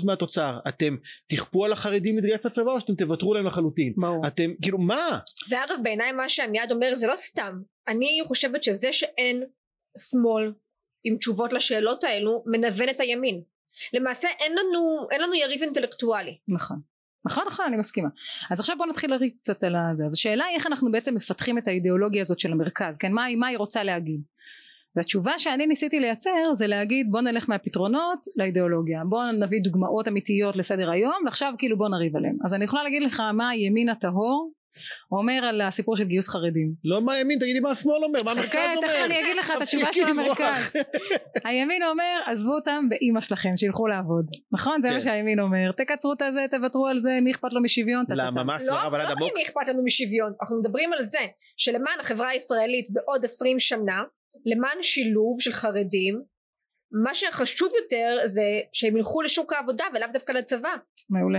[0.04, 0.58] מהתוצר?
[0.68, 3.92] אתם תכפו על החרדים להתגייס לצבא או שאתם תוותרו להם לחלוטין?
[3.96, 4.26] ברור.
[4.26, 5.18] אתם כאילו מה?
[5.50, 7.60] ואגב בעיניי מה שעמיעד אומר זה לא סתם.
[7.88, 9.44] אני חושבת שזה שאין
[9.98, 10.52] שמאל
[11.04, 13.42] עם תשובות לשאלות האלו מנוון את הימין.
[13.92, 16.38] למעשה אין לנו, אין לנו יריב אינטלקטואלי.
[16.48, 16.76] נכון.
[17.26, 18.08] נכון נכון אני מסכימה
[18.50, 21.58] אז עכשיו בוא נתחיל לריב קצת על זה אז השאלה היא איך אנחנו בעצם מפתחים
[21.58, 24.20] את האידיאולוגיה הזאת של המרכז כן מה, מה היא רוצה להגיד
[24.96, 30.90] והתשובה שאני ניסיתי לייצר זה להגיד בוא נלך מהפתרונות לאידיאולוגיה בוא נביא דוגמאות אמיתיות לסדר
[30.90, 34.52] היום ועכשיו כאילו בוא נריב עליהם אז אני יכולה להגיד לך מה הימין הטהור
[35.12, 36.74] אומר על הסיפור של גיוס חרדים.
[36.84, 38.88] לא מה הימין, תגידי מה השמאל אומר, מה המרכז אומר.
[38.88, 40.72] כן, תכף אני אגיד לך את התשובה של המרכז.
[41.44, 44.26] הימין אומר, עזבו אותם באימא שלכם, שילכו לעבוד.
[44.52, 44.82] נכון?
[44.82, 45.00] זה מה כן.
[45.00, 45.72] שהימין אומר.
[45.72, 48.04] תקצרו את הזה, תוותרו על זה, מי אכפת לו משוויון?
[48.08, 49.20] למה, מה הסברה אבל עד עמוק?
[49.20, 54.02] לא מי אכפת לנו משוויון, אנחנו מדברים על זה שלמען החברה הישראלית בעוד עשרים שנה,
[54.46, 56.22] למען שילוב של חרדים,
[57.04, 60.74] מה שחשוב יותר זה שהם ילכו לשוק העבודה ולאו דווקא לצבא.
[61.10, 61.38] מעולה.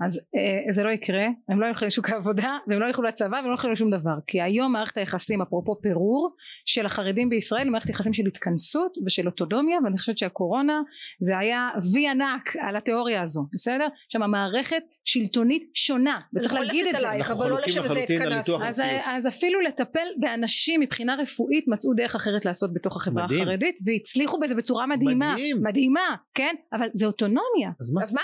[0.00, 3.46] אז אה, זה לא יקרה, הם לא ילכו לשוק העבודה והם לא ילכו לצבא והם
[3.46, 6.34] לא ילכו לשום דבר כי היום מערכת היחסים אפרופו פירור
[6.66, 10.80] של החרדים בישראל היא מערכת יחסים של התכנסות ושל אוטודומיה ואני חושבת שהקורונה
[11.20, 13.86] זה היה וי ענק על התיאוריה הזו בסדר?
[14.08, 16.98] שם המערכת שלטונית שונה וצריך להגיד את זה.
[16.98, 18.64] עלייך, אבל לא לשם זה התכנסנו.
[18.64, 23.42] אז, אז אפילו לטפל באנשים מבחינה רפואית מצאו דרך אחרת לעשות בתוך החברה מדהים.
[23.42, 25.62] החרדית והצליחו בזה בצורה מדהימה מדהים.
[25.62, 28.02] מדהימה כן אבל זה אוטונומיה אז מה?
[28.02, 28.22] אז מה?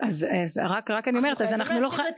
[0.00, 2.08] אז, אז רק, רק אני אומרת, אז אנחנו לא חיים,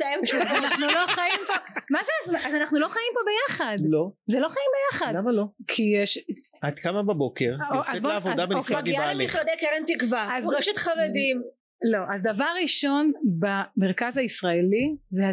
[0.64, 1.52] אנחנו לא חיים פה,
[1.90, 3.76] מה זה, אז אנחנו לא חיים פה ביחד.
[3.88, 4.10] לא.
[4.26, 5.14] זה לא חיים ביחד.
[5.14, 5.44] למה לא?
[5.68, 6.18] כי יש...
[6.68, 8.80] את קמה בבוקר, יוצאת לעבודה בנפרד עם בעלך.
[8.80, 11.42] מגיעה למשרדי קרן תקווה, פוגשת חרדים,
[11.92, 15.24] לא, אז דבר ראשון במרכז הישראלי זה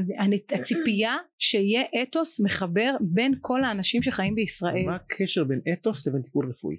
[0.50, 4.86] הציפייה שיהיה אתוס מחבר בין כל האנשים שחיים בישראל.
[4.86, 6.76] מה הקשר בין אתוס לבין טיפול רפואי?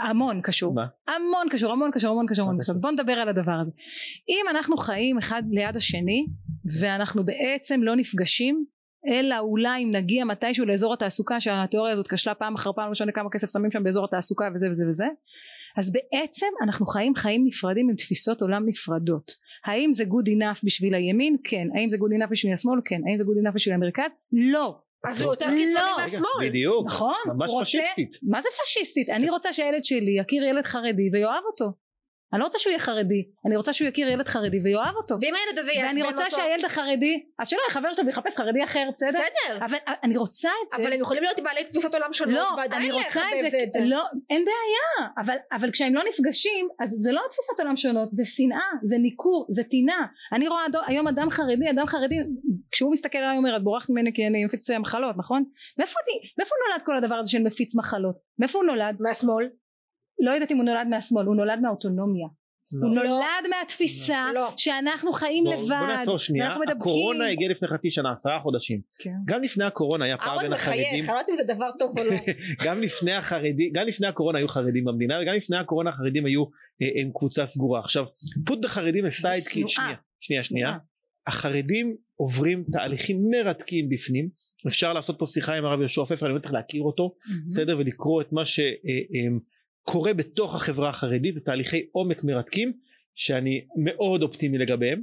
[0.00, 0.74] המון קשור.
[0.74, 0.86] מה?
[1.08, 2.74] המון קשור, המון קשור, המון קשור, המון קשור.
[2.74, 3.70] בוא נדבר על הדבר הזה.
[4.28, 6.26] אם אנחנו חיים אחד ליד השני
[6.80, 8.64] ואנחנו בעצם לא נפגשים
[9.06, 13.12] אלא אולי אם נגיע מתישהו לאזור התעסוקה שהתיאוריה הזאת כשלה פעם אחר פעם לא משנה
[13.12, 15.06] כמה כסף שמים שם באזור התעסוקה וזה וזה וזה
[15.76, 19.32] אז בעצם אנחנו חיים חיים נפרדים עם תפיסות עולם נפרדות
[19.64, 21.36] האם זה good enough בשביל הימין?
[21.44, 22.80] כן האם זה good enough בשביל השמאל?
[22.84, 24.10] כן האם זה good enough בשביל המרכז?
[24.32, 25.96] לא אז הוא יותר קיצוני לא.
[25.96, 26.48] מהשמאל.
[26.48, 26.86] בדיוק.
[26.86, 27.14] נכון.
[27.26, 28.10] ממש פשיסטית.
[28.22, 29.10] מה זה פשיסטית?
[29.10, 31.72] אני רוצה שהילד שלי יכיר ילד חרדי ויאהב אותו.
[32.32, 35.34] אני לא רוצה שהוא יהיה חרדי אני רוצה שהוא יכיר ילד חרדי ויאהב אותו ואם
[35.34, 38.88] הילד הזה יעצבן אותו ואני רוצה שהילד החרדי אז שלא חבר שלו ויחפש חרדי אחר
[38.92, 39.10] בסדר?
[39.10, 42.54] בסדר אבל אני רוצה את זה אבל הם יכולים להיות בעלי תפיסות עולם שונות לא,
[42.56, 46.90] ועדיין לחבב את זה, את זה לא אין בעיה אבל, אבל כשהם לא נפגשים אז
[46.98, 51.30] זה לא תפיסות עולם שונות זה שנאה זה ניכור זה טינה אני רואה היום אדם
[51.30, 52.16] חרדי אדם חרדי
[52.70, 55.44] כשהוא מסתכל עליי אומר את בורחת ממני כי אני מפיץ מחלות נכון?
[55.78, 55.98] מאיפה,
[56.38, 58.16] מאיפה נולד כל הדבר הזה של מפיץ מחלות?
[58.38, 58.96] מאיפה הוא נולד?
[59.00, 59.48] מהשמאל
[60.20, 62.28] לא יודעת אם הוא נולד מהשמאל הוא נולד מהאוטונומיה.
[62.72, 62.86] לא.
[62.86, 63.10] הוא נולד
[63.44, 63.50] לא.
[63.58, 64.52] מהתפיסה לא.
[64.56, 65.64] שאנחנו חיים בוא, לבד.
[65.68, 66.56] בוא נעצור שנייה.
[66.76, 68.80] הקורונה הגיעה לפני חצי שנה עשרה חודשים.
[68.98, 69.10] כן.
[69.26, 72.04] גם לפני הקורונה היה פער בין החרדים אני לא יודעת אם זה דבר טוב או
[72.04, 72.10] לא.
[72.66, 76.44] גם לפני החרדים גם לפני הקורונה היו חרדים במדינה וגם לפני הקורונה החרדים היו
[76.82, 77.80] אה, הם קבוצה סגורה.
[77.80, 78.04] עכשיו
[78.46, 80.72] פוט בחרדים אסייד כי שנייה שנייה שנייה.
[81.26, 84.28] החרדים עוברים תהליכים מרתקים בפנים.
[84.66, 87.14] אפשר לעשות פה שיחה עם הרב יהושע פפר אני לא צריך להכיר אותו
[87.48, 87.78] בסדר?
[87.78, 88.60] ולקרוא את מה ש...
[89.88, 92.72] אה, אה, קורה בתוך החברה החרדית תהליכי עומק מרתקים
[93.14, 95.02] שאני מאוד אופטימי לגביהם.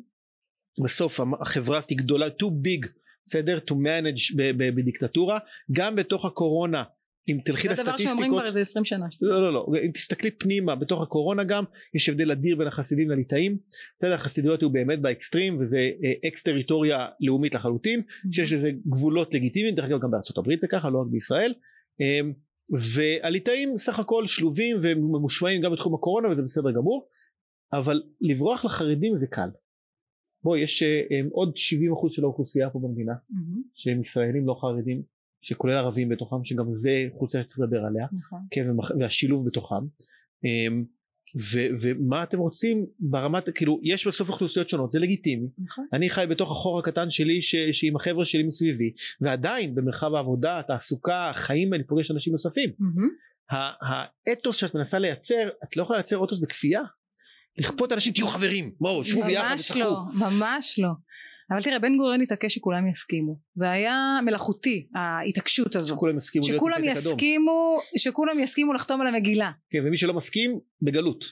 [0.84, 2.88] בסוף החברה הזאת היא גדולה too big
[3.26, 3.60] בסדר?
[3.70, 5.40] to manage בדיקטטורה.
[5.72, 6.84] גם בתוך הקורונה
[7.30, 9.06] אם תלכי לסטטיסטיקות זה דבר שאומרים כבר איזה 20 שנה.
[9.22, 9.66] לא לא לא.
[9.86, 13.58] אם תסתכלי פנימה בתוך הקורונה גם יש הבדל אדיר בין החסידים לליטאים.
[13.98, 14.14] בסדר?
[14.14, 15.80] החסידויות היו באמת באקסטרים וזה
[16.28, 19.76] אקס טריטוריה לאומית לחלוטין שיש לזה גבולות לגיטימיים.
[19.76, 21.54] דרך אגב גם בארצות הברית זה ככה לא רק בישראל.
[22.00, 22.34] אמ,
[22.70, 27.08] והליטאים סך הכל שלובים וממושמעים גם בתחום הקורונה וזה בסדר גמור
[27.74, 29.50] אבל לברוח לחרדים זה קל
[30.44, 33.60] בוא יש um, עוד 70% של האוכלוסייה פה במדינה mm-hmm.
[33.74, 35.04] שהם ישראלים לא חרדים
[35.42, 38.40] שכולל ערבים בתוכם שגם זה אוכלוסייה שצריך לדבר עליה נכון.
[38.52, 38.68] כן,
[39.00, 40.86] והשילוב בתוכם um,
[41.38, 45.48] ו- ומה אתם רוצים ברמת כאילו יש בסוף אוכלוסיות שונות זה לגיטימי.
[45.66, 45.86] נכון.
[45.94, 51.30] אני חי בתוך החור הקטן שלי ש- שעם החבר'ה שלי מסביבי ועדיין במרחב העבודה התעסוקה
[51.30, 52.70] החיים אני פוגש אנשים נוספים.
[52.70, 53.56] mm-hmm.
[54.28, 56.82] האתוס שאת מנסה לייצר את לא יכולה לייצר אתוס בכפייה?
[57.58, 58.72] לכפות אנשים תהיו חברים.
[58.80, 60.90] בואו שבו ביחד ממש לא ממש לא
[61.52, 66.84] אבל תראה בן גוריון התעקש שכולם יסכימו זה היה מלאכותי ההתעקשות הזו שכולם יסכימו שכולם
[66.84, 71.26] יסכימו שכולם יסכימו לחתום על המגילה כן ומי שלא מסכים בגלות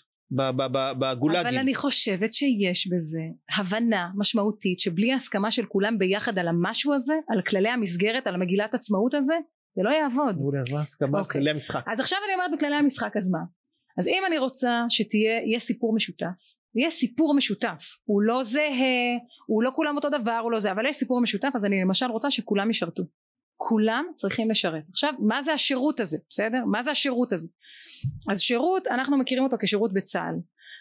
[1.00, 3.22] בגולאגים אבל אני חושבת שיש בזה
[3.58, 8.74] הבנה משמעותית שבלי הסכמה של כולם ביחד על המשהו הזה על כללי המסגרת על המגילת
[8.74, 9.36] עצמאות הזה
[9.76, 10.36] זה לא יעבוד.
[10.62, 11.42] אז מה הסכמה על אוקיי.
[11.42, 11.84] כללי המשחק?
[11.88, 13.40] אז עכשיו אני אומרת בכללי המשחק אז מה?
[13.98, 16.26] אז אם אני רוצה שתהיה סיפור משותף
[16.76, 17.84] ויש סיפור משותף.
[18.04, 21.50] הוא לא זהה הוא לא כולם אותו דבר הוא לא זה אבל יש סיפור משותף
[21.56, 23.04] אז אני למשל רוצה שכולם ישרתו.
[23.58, 24.84] כולם צריכים לשרת.
[24.90, 26.66] עכשיו מה זה השירות הזה בסדר?
[26.66, 27.48] מה זה השירות הזה?
[28.32, 30.36] אז שירות אנחנו מכירים אותו כשירות בצה"ל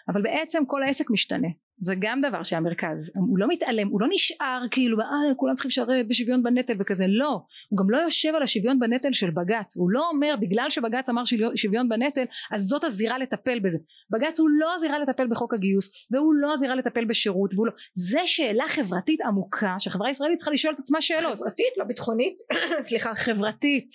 [0.08, 1.48] אבל בעצם כל העסק משתנה
[1.82, 6.08] זה גם דבר שהמרכז הוא לא מתעלם הוא לא נשאר כאילו אה כולם צריכים לשרת
[6.08, 7.40] בשוויון בנטל וכזה לא.
[7.68, 9.76] הוא גם לא יושב על השוויון בנטל של בג"ץ.
[9.76, 11.22] הוא לא אומר בגלל שבג"ץ אמר
[11.54, 13.78] שוויון בנטל אז זאת הזירה לטפל בזה
[14.10, 18.20] בג"ץ הוא לא הזירה לטפל בחוק הגיוס והוא לא הזירה לטפל בשירות והוא לא זה
[18.26, 21.38] שאלה חברתית עמוקה שהחברה הישראלית צריכה לשאול את עצמה שאלות.
[21.38, 22.36] חברתית לא ביטחונית?
[22.88, 23.14] סליחה.
[23.14, 23.90] חברתית.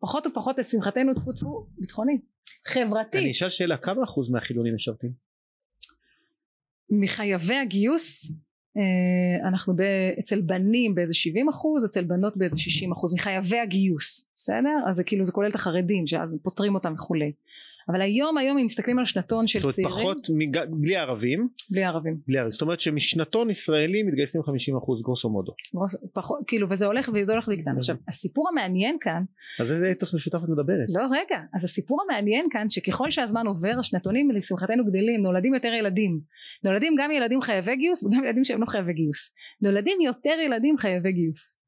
[0.00, 2.20] פחות ופחות לשמחתנו טפו טפו ביטחונית
[2.66, 3.20] חברתית.
[3.20, 5.29] אני אשאל שאלה כמה אחוז מהחילונים משרתים?
[6.90, 8.32] מחייבי הגיוס
[8.76, 9.74] אה, אנחנו
[10.18, 14.88] אצל בנים באיזה 70 אחוז אצל בנות באיזה 60 אחוז מחייבי הגיוס בסדר?
[14.88, 17.32] אז זה כאילו זה כולל את החרדים שאז פותרים אותם וכולי
[17.90, 20.58] אבל היום היום אם מסתכלים על שנתון של צעירים זאת אומרת פחות מג...
[20.70, 21.48] בלי ערבים.
[21.70, 22.16] בלי ערבים.
[22.26, 22.50] בלי ערבים.
[22.50, 24.44] זאת אומרת שמשנתון ישראלי מתגייסים 50%
[25.02, 25.52] גרוסו מודו.
[25.74, 29.22] גרוס, פחות כאילו וזה הולך וזה הולך לקטן עכשיו הסיפור המעניין כאן
[29.60, 30.86] אז איזה אתוס משותף את מדברת?
[30.88, 31.40] לא רגע.
[31.54, 36.20] אז הסיפור המעניין כאן שככל שהזמן עובר השנתונים לשמחתנו גדלים נולדים יותר ילדים.
[36.64, 39.34] נולדים גם ילדים חייבי גיוס וגם ילדים שהם לא חייבי גיוס.
[39.62, 41.59] נולדים יותר ילדים חייבי גיוס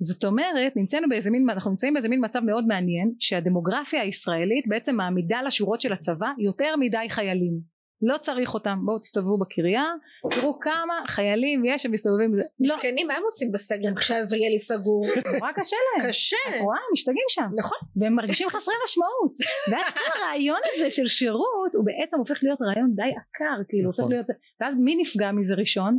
[0.00, 4.96] זאת אומרת נמצאנו באיזה מין אנחנו נמצאים באיזה מין מצב מאוד מעניין שהדמוגרפיה הישראלית בעצם
[4.96, 7.78] מעמידה לשורות של הצבא יותר מדי חיילים.
[8.02, 9.84] לא צריך אותם בואו תסתובבו בקריה
[10.30, 12.44] תראו כמה חיילים יש שמסתובבים לא.
[12.60, 15.06] מסכנים מה הם עושים בסגר כשעזריאלי סגור?
[15.38, 16.08] נורא קשה להם.
[16.08, 16.36] קשה.
[16.48, 17.48] את רואה משתגעים שם.
[17.58, 17.78] נכון.
[17.96, 19.32] והם מרגישים חסרי משמעות.
[19.72, 23.98] ואז כל הרעיון הזה של שירות הוא בעצם הופך להיות רעיון די עקר כאילו הופך
[23.98, 24.12] נכון.
[24.12, 24.26] להיות
[24.60, 25.98] ואז מי נפגע מזה ראשון?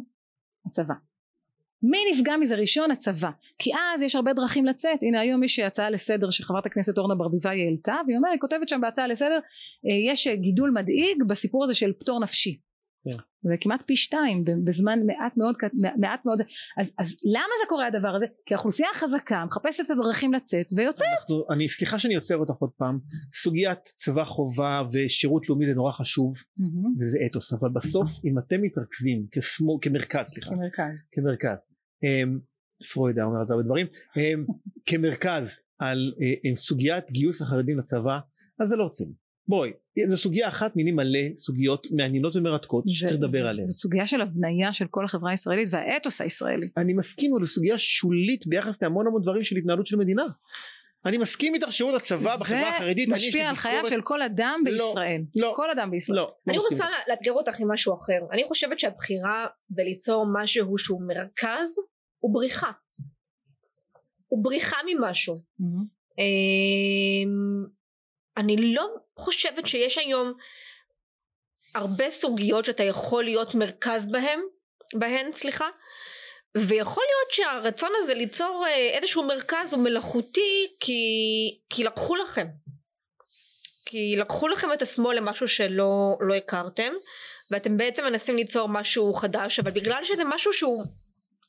[0.66, 0.94] הצבא
[1.84, 2.92] מי נפגע מזה ראשון?
[2.92, 3.30] הצבא.
[3.60, 5.04] כי אז יש הרבה דרכים לצאת.
[5.04, 8.82] הנה היום יש הצעה לסדר שחברת הכנסת אורנה ברביבאי העלתה והיא אומרת היא כותבת שם
[8.82, 9.40] בהצעה לסדר
[9.86, 12.69] אה, יש גידול מדאיג בסיפור הזה של פטור נפשי.
[13.44, 15.56] זה כמעט פי שתיים בזמן מעט מאוד
[15.98, 16.40] מעט מאוד
[16.78, 18.26] אז, אז למה זה קורה הדבר הזה?
[18.46, 21.08] כי האוכלוסייה החזקה מחפשת את הדרכים לצאת ויוצאת.
[21.22, 23.00] אנחנו, אני סליחה שאני עוצר אותך עוד פעם.
[23.34, 27.02] סוגיית צבא חובה ושירות לאומי זה נורא חשוב mm-hmm.
[27.02, 30.50] וזה אתוס אבל בסוף אם אתם מתרכזים כשמו, כמרכז סליחה.
[30.50, 31.08] כמרכז.
[31.12, 31.58] כמרכז.
[32.06, 33.86] um, פרויד היה אומר את זה הרבה דברים.
[33.86, 34.54] um,
[34.86, 38.20] כמרכז על uh, סוגיית גיוס החרדים לצבא
[38.60, 39.14] אז זה לא רציני
[39.50, 39.72] בואי
[40.08, 43.66] זו סוגיה אחת מיני מלא סוגיות מעניינות ומרתקות שצריך לדבר עליהן.
[43.66, 46.68] זו סוגיה של הבניה של כל החברה הישראלית והאתוס הישראלי.
[46.78, 50.24] אני מסכים אבל זו סוגיה שולית ביחס להמון המון דברים של התנהלות של מדינה.
[51.06, 53.10] אני מסכים איתך שירות הצבא בחברה החרדית.
[53.10, 55.22] זה משפיע על חייו של כל אדם לא, בישראל.
[55.36, 56.20] לא, כל אדם בישראל.
[56.20, 58.20] לא, אני לא רוצה לאתגר אותך עם משהו אחר.
[58.32, 61.76] אני חושבת שהבחירה בליצור משהו שהוא מרכז
[62.20, 62.72] הוא בריחה.
[64.28, 65.42] הוא בריחה ממשהו.
[65.62, 66.00] Mm-hmm.
[68.38, 68.88] אני לא
[69.20, 70.34] חושבת שיש היום
[71.76, 74.42] הרבה סוגיות שאתה יכול להיות מרכז בהם,
[74.94, 75.70] בהן סליחה
[76.58, 81.02] ויכול להיות שהרצון הזה ליצור אה, איזשהו מרכז הוא מלאכותי כי,
[81.70, 82.48] כי לקחו לכם.
[83.86, 86.94] כי לקחו לכם את השמאל למשהו שלא לא הכרתם
[87.52, 90.86] ואתם בעצם מנסים ליצור משהו חדש אבל בגלל שזה משהו שהוא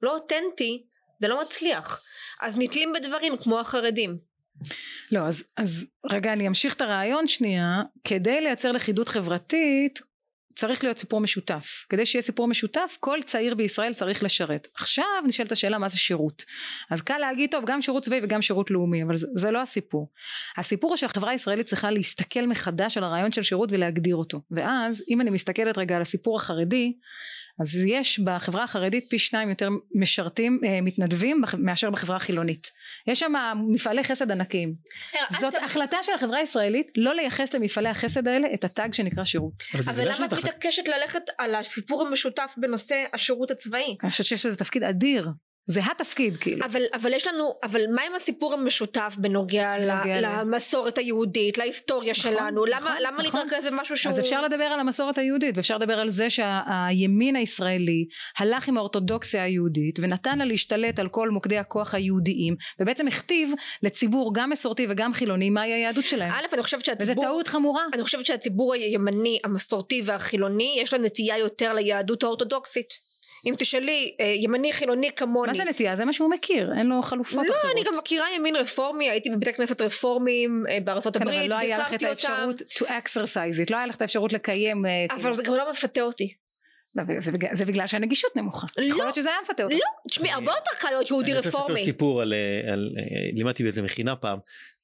[0.03, 0.87] לא אותנטי
[1.21, 2.03] זה לא מצליח.
[2.41, 4.30] אז נתלים בדברים כמו החרדים
[5.12, 7.83] לא אז, אז רגע אני אמשיך את הרעיון שנייה.
[8.05, 10.01] כדי לייצר לכידות חברתית
[10.55, 11.87] צריך להיות סיפור משותף.
[11.88, 14.68] כדי שיהיה סיפור משותף כל צעיר בישראל צריך לשרת.
[14.75, 16.44] עכשיו נשאלת השאלה מה זה שירות?
[16.90, 20.11] אז קל להגיד טוב גם שירות צבאי וגם שירות לאומי אבל זה, זה לא הסיפור.
[20.57, 24.40] הסיפור הוא שהחברה הישראלית צריכה להסתכל מחדש על הרעיון של שירות ולהגדיר אותו.
[24.51, 26.92] ואז אם אני מסתכלת רגע על הסיפור החרדי
[27.61, 32.70] אז יש בחברה החרדית פי שניים יותר משרתים אה, מתנדבים מאשר בחברה החילונית.
[33.07, 33.33] יש שם
[33.68, 34.75] מפעלי חסד ענקיים.
[35.14, 39.53] אה, זאת החלטה של החברה הישראלית לא לייחס למפעלי החסד האלה את הטאג שנקרא שירות.
[39.75, 43.96] אבל למה את מתעקשת ללכת על הסיפור המשותף בנושא השירות הצבאי?
[44.03, 45.29] אני חושבת שיש לזה תפקיד אדיר
[45.71, 46.65] זה התפקיד כאילו.
[46.65, 52.13] אבל, אבל יש לנו, אבל מה עם הסיפור המשותף בנוגע, בנוגע ל, למסורת היהודית, להיסטוריה
[52.19, 53.41] נכון, שלנו, נכון, למה, למה נכון.
[53.41, 54.13] להתרכז במשהו שהוא...
[54.13, 58.07] אז אפשר לדבר על המסורת היהודית ואפשר לדבר על זה שהימין שה, הישראלי
[58.39, 63.51] הלך עם האורתודוקסיה היהודית ונתן לה להשתלט על כל מוקדי הכוח היהודיים ובעצם הכתיב
[63.83, 66.33] לציבור גם מסורתי וגם חילוני מהי היהדות שלהם.
[66.33, 67.25] א' אני חושבת שהציבור...
[67.25, 67.83] וזו טעות חמורה.
[67.95, 73.10] אני חושבת שהציבור הימני המסורתי והחילוני יש לה נטייה יותר ליהדות האורתודוקסית.
[73.46, 75.96] אם תשאלי אה, ימני חילוני כמוני מה זה נטייה?
[75.96, 79.11] זה מה שהוא מכיר אין לו חלופות לא, אחרות לא אני גם מכירה ימין רפורמי
[79.11, 82.83] הייתי בבתי כנסת רפורמים אה, בארצות כן, הברית אבל לא היה לך את האפשרות to
[82.83, 85.35] exercise it לא היה לך את האפשרות לקיים אה, אבל כאילו.
[85.35, 86.35] זה גם לא מפתה אותי
[86.94, 88.66] לא, זה, בגלל, זה בגלל שהנגישות נמוכה.
[88.79, 88.85] לא.
[88.85, 89.74] יכול להיות שזה היה מפתה אותך.
[89.74, 91.57] לא, תשמעי, הרבה יותר קל להיות יהודי רפורמי.
[91.57, 92.35] אני רוצה לספר סיפור על,
[92.72, 92.90] על,
[93.33, 94.38] לימדתי באיזה מכינה פעם,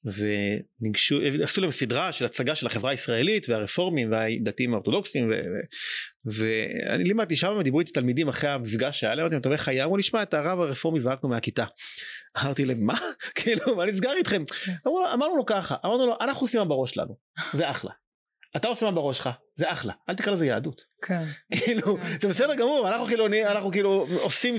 [0.04, 5.32] וניגשו, עשו להם סדרה של הצגה של החברה הישראלית והרפורמים והדתיים האורתודוקסים,
[6.26, 10.34] ואני לימדתי שם, דיברו איתי תלמידים אחרי המפגש שהיה להם, אתה חיה, אמרו נשמע את
[10.34, 11.64] הרב הרפורמי זרקנו מהכיתה.
[12.42, 12.94] אמרתי להם מה?
[13.34, 14.44] כאילו מה נסגר איתכם?
[14.86, 17.16] אמרנו לו ככה, אמרנו לו אנחנו עושים מה בראש שלנו,
[17.52, 17.90] זה אחלה.
[18.56, 20.82] אתה עושה מה בראש שלך, זה אחלה, אל תקרא לזה יהדות.
[21.02, 21.22] כן.
[21.56, 22.18] כאילו, כן.
[22.20, 24.54] זה בסדר גמור, אנחנו חילונים, אנחנו כאילו עושים,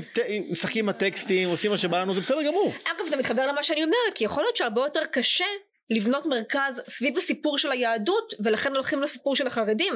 [0.49, 2.73] משחקים עם הטקסטים, עושים מה שבא לנו, זה בסדר גמור.
[2.83, 5.45] אגב, זה מתחבר למה שאני אומרת, כי יכול להיות שהרבה יותר קשה
[5.89, 9.93] לבנות מרכז סביב הסיפור של היהדות, ולכן הולכים לסיפור של החרדים.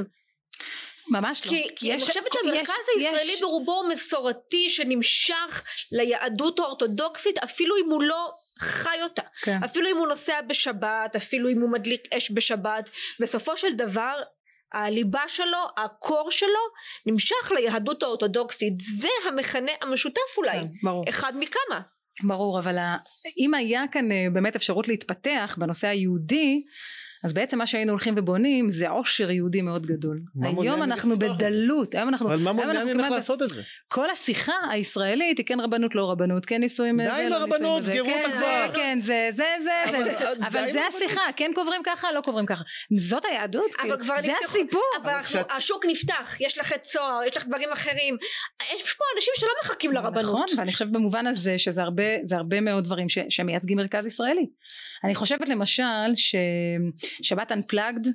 [1.12, 1.68] ממש כי, לא.
[1.76, 3.42] כי יש, אני חושבת שהמרכז יש, הישראלי יש...
[3.42, 9.64] ברובו מסורתי שנמשך ליהדות האורתודוקסית אפילו אם הוא לא חי אותה כן.
[9.66, 14.22] אפילו אם הוא נוסע בשבת אפילו אם הוא מדליק אש בשבת בסופו של דבר
[14.74, 16.60] הליבה שלו הקור שלו
[17.06, 21.06] נמשך ליהדות האורתודוקסית זה המכנה המשותף אולי כן, ברור.
[21.10, 21.82] אחד מכמה
[22.24, 22.78] ברור אבל
[23.38, 26.64] אם היה כאן אה, באמת אפשרות להתפתח בנושא היהודי
[27.24, 30.20] אז בעצם מה שהיינו הולכים ובונים זה עושר יהודי מאוד גדול.
[30.42, 32.28] היום אנחנו בדלות, היום אנחנו...
[32.28, 33.62] אבל מה מונע ממך לעשות את זה?
[33.88, 37.02] כל השיחה הישראלית היא כן רבנות לא רבנות, כן נישואים...
[37.02, 38.76] די עם הרבנות, סגרו אותה כן, כבר.
[38.76, 42.64] כן, זה, זה, זה, זה, אבל זה השיחה, כן קוברים ככה, לא קוברים ככה.
[42.98, 44.82] זאת היהדות, כאילו, זה הסיפור.
[45.02, 45.14] אבל
[45.58, 48.18] השוק נפתח, יש לך את צוהר, יש לך דברים אחרים.
[48.74, 50.24] יש פה אנשים שלא מחכים לרבנות.
[50.24, 51.82] נכון, ואני חושבת במובן הזה שזה
[52.32, 54.46] הרבה מאוד דברים שמייצגים מרכז ישראלי.
[55.04, 55.84] אני חושבת למשל
[56.16, 56.36] ש...
[57.22, 58.08] שבת unplugged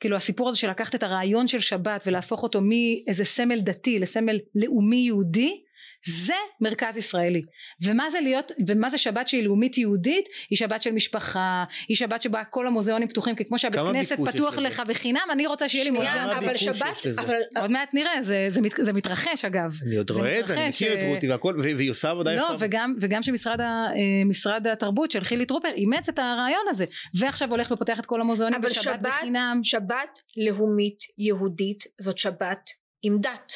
[0.00, 4.38] כאילו הסיפור הזה של לקחת את הרעיון של שבת ולהפוך אותו מאיזה סמל דתי לסמל
[4.54, 5.60] לאומי יהודי
[6.06, 7.42] זה מרכז ישראלי.
[7.82, 10.24] ומה זה להיות ומה זה שבת שהיא לאומית יהודית?
[10.50, 14.58] היא שבת של משפחה היא שבת שבה כל המוזיאונים פתוחים כי כמו שהבית כנסת פתוח
[14.58, 16.30] לך בחינם אני רוצה שיהיה לי מוזיאון.
[16.30, 19.74] אבל שבת אבל עוד מעט נראה זה, זה, מת, זה מתרחש אגב.
[19.86, 22.42] אני עוד רואה את זה אני מכיר את אה, רותי והכל והיא עושה עבודה לא,
[22.42, 22.54] יפה.
[22.58, 23.60] וגם, וגם שמשרד
[24.66, 26.84] אה, התרבות של חילי טרופר אימץ את הרעיון הזה
[27.14, 29.60] ועכשיו הולך ופותח את כל המוזיאונים בשבת שבת, בחינם.
[29.62, 32.70] שבת לאומית יהודית זאת שבת
[33.02, 33.52] עם דת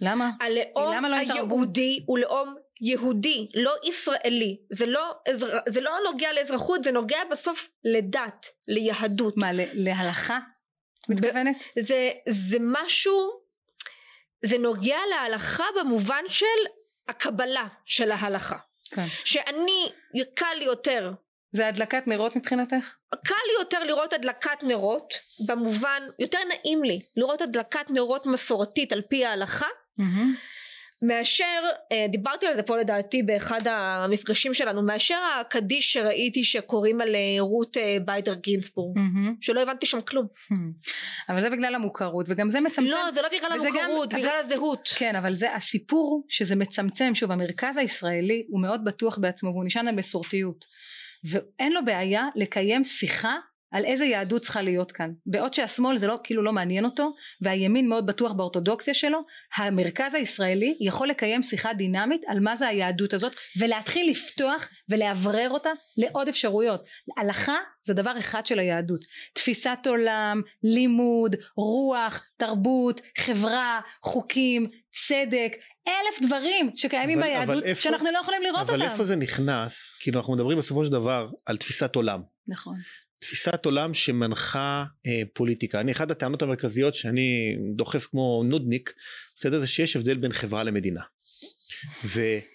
[0.00, 0.30] למה?
[0.40, 5.14] הלאום למה לא היהודי הוא לאום יהודי לא ישראלי זה לא,
[5.68, 10.38] זה לא נוגע לאזרחות זה נוגע בסוף לדת ליהדות מה להלכה
[11.08, 11.56] מתכוונת?
[11.78, 13.30] זה, זה משהו
[14.44, 16.44] זה נוגע להלכה במובן של
[17.08, 18.58] הקבלה של ההלכה
[18.90, 19.06] כן.
[19.24, 19.92] שאני
[20.34, 21.12] קל לי יותר
[21.52, 22.94] זה הדלקת נרות מבחינתך?
[23.24, 25.14] קל לי יותר לראות הדלקת נרות
[25.46, 29.66] במובן יותר נעים לי לראות הדלקת נרות מסורתית על פי ההלכה.
[31.02, 31.60] מאשר
[31.92, 37.36] אה, דיברתי על זה פה לדעתי באחד המפגשים שלנו מאשר הקדיש שראיתי שקוראים על אה,
[37.40, 39.30] רות אה, ביידר גינסבורג mm-hmm.
[39.40, 40.26] שלא הבנתי שם כלום.
[40.26, 40.90] mm-hmm.
[41.28, 42.90] אבל זה בגלל המוכרות וגם זה מצמצם.
[42.90, 44.92] לא זה לא בגלל המוכרות גם, בגלל אבל, הזהות.
[44.96, 47.14] כן אבל זה הסיפור שזה מצמצם.
[47.14, 50.64] שוב המרכז הישראלי הוא מאוד בטוח בעצמו והוא נשען על מסורתיות.
[51.24, 53.36] ואין לו בעיה לקיים שיחה
[53.76, 57.88] על איזה יהדות צריכה להיות כאן בעוד שהשמאל זה לא כאילו לא מעניין אותו והימין
[57.88, 59.18] מאוד בטוח באורתודוקסיה שלו
[59.56, 65.70] המרכז הישראלי יכול לקיים שיחה דינמית על מה זה היהדות הזאת ולהתחיל לפתוח ולאוורר אותה
[65.96, 66.84] לעוד אפשרויות
[67.16, 69.00] הלכה זה דבר אחד של היהדות
[69.34, 75.52] תפיסת עולם לימוד רוח תרבות חברה חוקים צדק
[75.88, 78.82] אלף דברים שקיימים אבל, ביהדות אבל איפה, שאנחנו לא יכולים לראות אבל אותם.
[78.82, 79.94] אבל איפה זה נכנס?
[80.00, 82.22] כאילו אנחנו מדברים בסופו של דבר על תפיסת עולם.
[82.48, 82.76] נכון.
[83.18, 85.80] תפיסת עולם שמנחה אה, פוליטיקה.
[85.80, 88.92] אני אחת הטענות המרכזיות שאני דוחף כמו נודניק,
[89.36, 91.00] בסדר זה שיש הבדל בין חברה למדינה.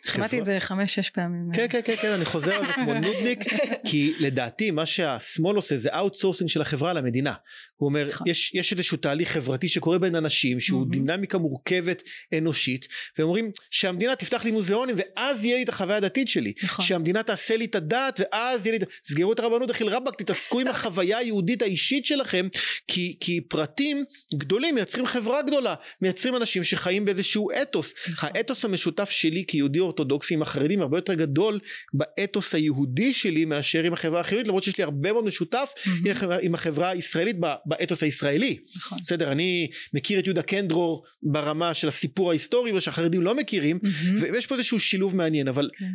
[0.06, 1.50] שמעתי את זה חמש שש פעמים.
[1.54, 3.40] כן כן כן כן אני חוזר על זה כמו נודניק
[3.86, 7.34] כי לדעתי מה שהשמאל עושה זה outsourcing של החברה למדינה.
[7.76, 8.28] הוא אומר נכון.
[8.28, 12.04] יש, יש איזשהו תהליך חברתי שקורה בין אנשים שהוא דינמיקה מורכבת
[12.38, 16.54] אנושית והם אומרים שהמדינה תפתח לי מוזיאונים ואז יהיה לי את החוויה הדתית שלי.
[16.64, 16.86] נכון.
[16.86, 18.86] שהמדינה תעשה לי את הדת ואז יהיה לי.
[19.04, 22.48] סגרו את הרבנות דחיל רבאק תתעסקו עם החוויה היהודית האישית שלכם
[22.88, 27.94] כי, כי פרטים גדולים מייצרים חברה גדולה מייצרים אנשים שחיים באיזשהו אתוס.
[28.10, 28.30] נכון.
[28.34, 31.60] האתוס המשותף שלי כיהודי אורתודוקסי עם החרדים הרבה יותר גדול
[31.94, 36.26] באתוס היהודי שלי מאשר עם החברה החילונית למרות שיש לי הרבה מאוד משותף mm-hmm.
[36.42, 38.58] עם החברה הישראלית באתוס הישראלי.
[38.76, 38.98] נכון.
[39.04, 44.22] בסדר אני מכיר את יהודה קנדרור ברמה של הסיפור ההיסטורי מה שהחרדים לא מכירים mm-hmm.
[44.22, 45.86] ויש פה איזשהו שילוב מעניין אבל כן.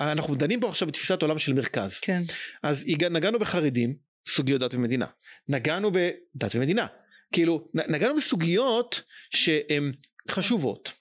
[0.00, 1.98] אנחנו דנים פה עכשיו בתפיסת עולם של מרכז.
[1.98, 2.22] כן.
[2.62, 3.94] אז נגענו בחרדים
[4.28, 5.06] סוגיות דת ומדינה
[5.48, 6.86] נגענו בדת ומדינה
[7.32, 9.92] כאילו נגענו בסוגיות שהן
[10.30, 10.92] חשובות.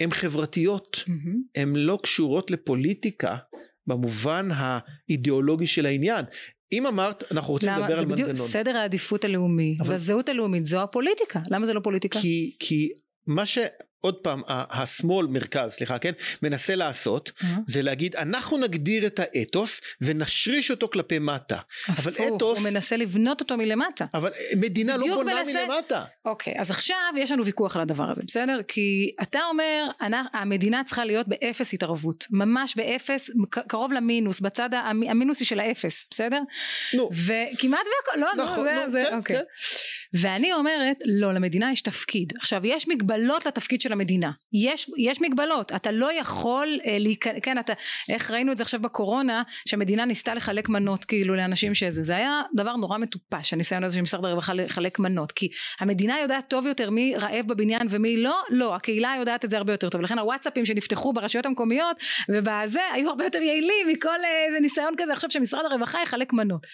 [0.00, 1.60] הן חברתיות, mm-hmm.
[1.60, 3.36] הן לא קשורות לפוליטיקה
[3.86, 6.24] במובן האידיאולוגי של העניין.
[6.72, 7.80] אם אמרת אנחנו רוצים למה?
[7.80, 8.26] לדבר על מנגנון.
[8.26, 9.90] זה בדיוק סדר העדיפות הלאומי אבל...
[9.90, 12.20] והזהות הלאומית זו הפוליטיקה למה זה לא פוליטיקה?
[12.20, 12.88] כי, כי
[13.26, 13.58] מה ש...
[14.04, 17.46] עוד פעם השמאל מרכז סליחה כן מנסה לעשות mm-hmm.
[17.66, 21.58] זה להגיד אנחנו נגדיר את האתוס ונשריש אותו כלפי מטה.
[21.88, 24.04] הפוך, אבל אתוס הוא מנסה לבנות אותו מלמטה.
[24.14, 25.66] אבל מדינה לא בונה מנסה...
[25.66, 26.04] מלמטה.
[26.24, 29.86] אוקיי אז עכשיו יש לנו ויכוח על הדבר הזה בסדר כי אתה אומר
[30.32, 33.30] המדינה צריכה להיות באפס התערבות ממש באפס
[33.68, 36.40] קרוב למינוס בצד המינוסי של האפס בסדר?
[36.94, 37.10] נו.
[37.12, 39.36] וכמעט והכל לא נכון, נו, זה, כן, אוקיי.
[39.36, 39.42] כן.
[40.14, 42.32] ואני אומרת לא למדינה יש תפקיד.
[42.38, 44.30] עכשיו יש מגבלות לתפקיד של המדינה.
[44.52, 45.72] יש, יש מגבלות.
[45.72, 47.28] אתה לא יכול אה, להיכ...
[47.42, 47.72] כן אתה
[48.08, 52.02] איך ראינו את זה עכשיו בקורונה שהמדינה ניסתה לחלק מנות כאילו לאנשים שזה.
[52.02, 55.48] זה היה דבר נורא מטופש הניסיון הזה של משרד הרווחה לחלק מנות כי
[55.80, 58.42] המדינה יודעת טוב יותר מי רעב בבניין ומי לא.
[58.50, 60.00] לא הקהילה יודעת את זה הרבה יותר טוב.
[60.00, 61.96] לכן הוואטסאפים שנפתחו ברשויות המקומיות
[62.28, 66.66] ובזה היו הרבה יותר יעילים מכל אה, איזה ניסיון כזה עכשיו שמשרד הרווחה יחלק מנות.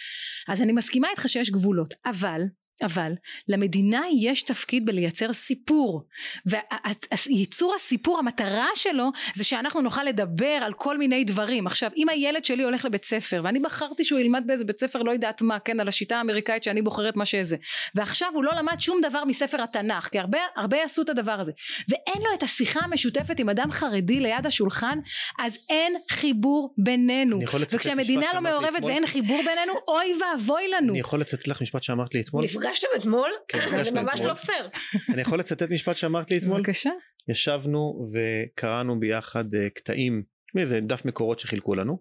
[0.48, 2.40] אז אני מסכימה איתך שיש גבולות אבל
[2.82, 3.12] אבל
[3.48, 6.02] למדינה יש תפקיד בלייצר סיפור
[6.46, 11.66] וייצור הסיפור המטרה שלו זה שאנחנו נוכל לדבר על כל מיני דברים.
[11.66, 15.12] עכשיו אם הילד שלי הולך לבית ספר ואני בחרתי שהוא ילמד באיזה בית ספר לא
[15.12, 17.56] יודעת מה כן על השיטה האמריקאית שאני בוחרת מה שזה
[17.94, 21.52] ועכשיו הוא לא למד שום דבר מספר התנ"ך כי הרבה הרבה יעשו את הדבר הזה
[21.88, 24.98] ואין לו את השיחה המשותפת עם אדם חרדי ליד השולחן
[25.38, 27.40] אז אין חיבור בינינו.
[27.72, 30.92] וכשהמדינה לא מעורבת ואין חיבור בינינו אוי ואבוי לנו.
[30.92, 33.30] אני יכול לצטט לך משפט שאמרת לי אתמול נפגשתם אתמול?
[33.48, 34.68] כן, זה ממש לא פייר.
[35.12, 36.58] אני יכול לצטט משפט שאמרת לי אתמול?
[36.58, 36.90] בבקשה.
[37.28, 40.22] ישבנו וקראנו ביחד אה, קטעים
[40.54, 41.98] מאיזה דף מקורות שחילקו לנו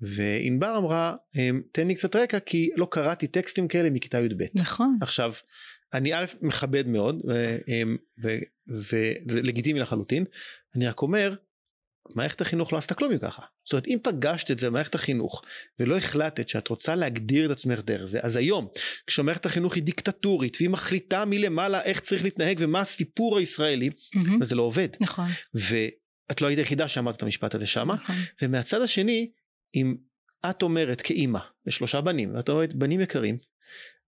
[0.00, 4.44] וענבר אמרה אמ, תן לי קצת רקע כי לא קראתי טקסטים כאלה מכיתה י"ב.
[4.54, 4.98] נכון.
[5.00, 5.32] עכשיו
[5.94, 7.22] אני א' מכבד מאוד
[9.28, 10.24] ולגיטימי לחלוטין
[10.76, 11.34] אני רק אומר
[12.14, 13.42] מערכת החינוך לא עשתה כלום ככה.
[13.64, 15.42] זאת אומרת אם פגשת את זה במערכת החינוך
[15.78, 18.68] ולא החלטת שאת רוצה להגדיר את עצמך דרך זה אז היום
[19.06, 24.42] כשמערכת החינוך היא דיקטטורית והיא מחליטה מלמעלה איך צריך להתנהג ומה הסיפור הישראלי mm-hmm.
[24.42, 24.88] אז זה לא עובד.
[25.00, 25.28] נכון.
[25.54, 28.16] ואת לא היית היחידה שאמרת את המשפט הזה שמה נכון.
[28.42, 29.30] ומהצד השני
[29.74, 29.96] אם
[30.50, 33.36] את אומרת כאימא לשלושה בנים ואת אומרת בנים יקרים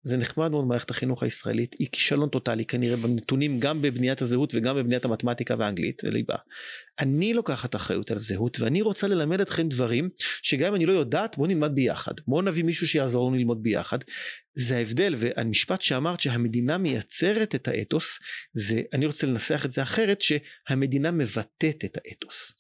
[0.04, 4.76] זה נחמד מאוד מערכת החינוך הישראלית היא כישלון טוטאלי כנראה בנתונים גם בבניית הזהות וגם
[4.76, 6.34] בבניית המתמטיקה והאנגלית וליבה.
[6.98, 10.08] אני לוקחת אחריות על זהות ואני רוצה ללמד אתכם דברים
[10.42, 13.98] שגם אם אני לא יודעת בוא נלמד ביחד בוא נביא מישהו שיעזור לנו ללמוד ביחד
[14.54, 18.18] זה ההבדל והמשפט שאמרת שהמדינה מייצרת את האתוס
[18.52, 22.52] זה אני רוצה לנסח את זה אחרת שהמדינה מבטאת את האתוס.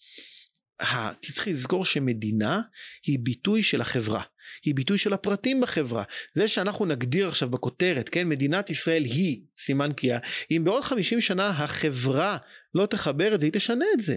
[1.32, 2.60] צריך לזכור שמדינה
[3.06, 4.22] היא ביטוי של החברה
[4.64, 6.02] היא ביטוי של הפרטים בחברה.
[6.34, 10.18] זה שאנחנו נגדיר עכשיו בכותרת כן מדינת ישראל היא סימן קריאה
[10.50, 12.36] אם בעוד 50 שנה החברה
[12.74, 14.16] לא תחבר את זה היא תשנה את זה.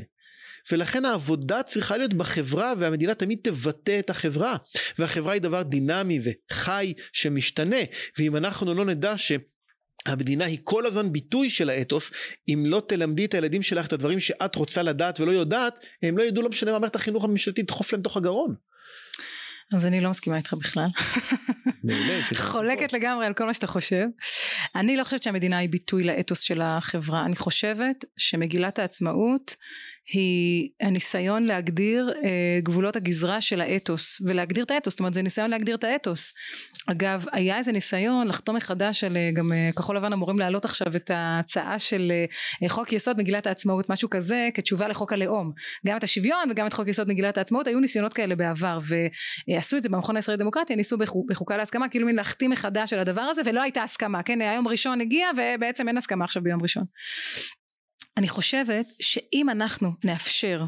[0.71, 4.57] ולכן העבודה צריכה להיות בחברה והמדינה תמיד תבטא את החברה.
[4.99, 7.77] והחברה היא דבר דינמי וחי שמשתנה.
[8.17, 9.31] ואם אנחנו לא נדע ש...
[10.05, 12.11] המדינה היא כל הזמן ביטוי של האתוס
[12.49, 16.23] אם לא תלמדי את הילדים שלך את הדברים שאת רוצה לדעת ולא יודעת הם לא
[16.23, 18.55] ידעו לא משנה מה מערכת החינוך הממשלתית תדחוף להם תוך הגרון
[19.73, 20.87] אז אני לא מסכימה איתך בכלל.
[22.35, 24.05] חולקת לגמרי על כל מה שאתה חושב.
[24.75, 27.25] אני לא חושבת שהמדינה היא ביטוי לאתוס של החברה.
[27.25, 29.55] אני חושבת שמגילת העצמאות
[30.07, 35.49] היא הניסיון להגדיר אה, גבולות הגזרה של האתוס ולהגדיר את האתוס זאת אומרת זה ניסיון
[35.49, 36.33] להגדיר את האתוס.
[36.87, 40.95] אגב היה איזה ניסיון לחתום מחדש על אה, גם אה, כחול לבן אמורים להעלות עכשיו
[40.95, 42.11] את ההצעה של
[42.63, 45.51] אה, חוק יסוד מגילת העצמאות משהו כזה כתשובה לחוק הלאום.
[45.87, 48.79] גם את השוויון וגם את חוק יסוד מגילת העצמאות היו ניסיונות כאלה בעבר
[49.47, 50.97] ועשו את זה במכון הישראלי לדמוקרטיה ניסו
[51.29, 54.41] בחוקה להסכמה כאילו מין להחתים מחדש על הדבר הזה ולא הייתה הסכמה כן?
[54.41, 56.83] היום ראשון הגיע ובעצם אין הסכמה עכשיו ביום ראשון
[58.17, 60.63] אני חושבת שאם אנחנו נאפשר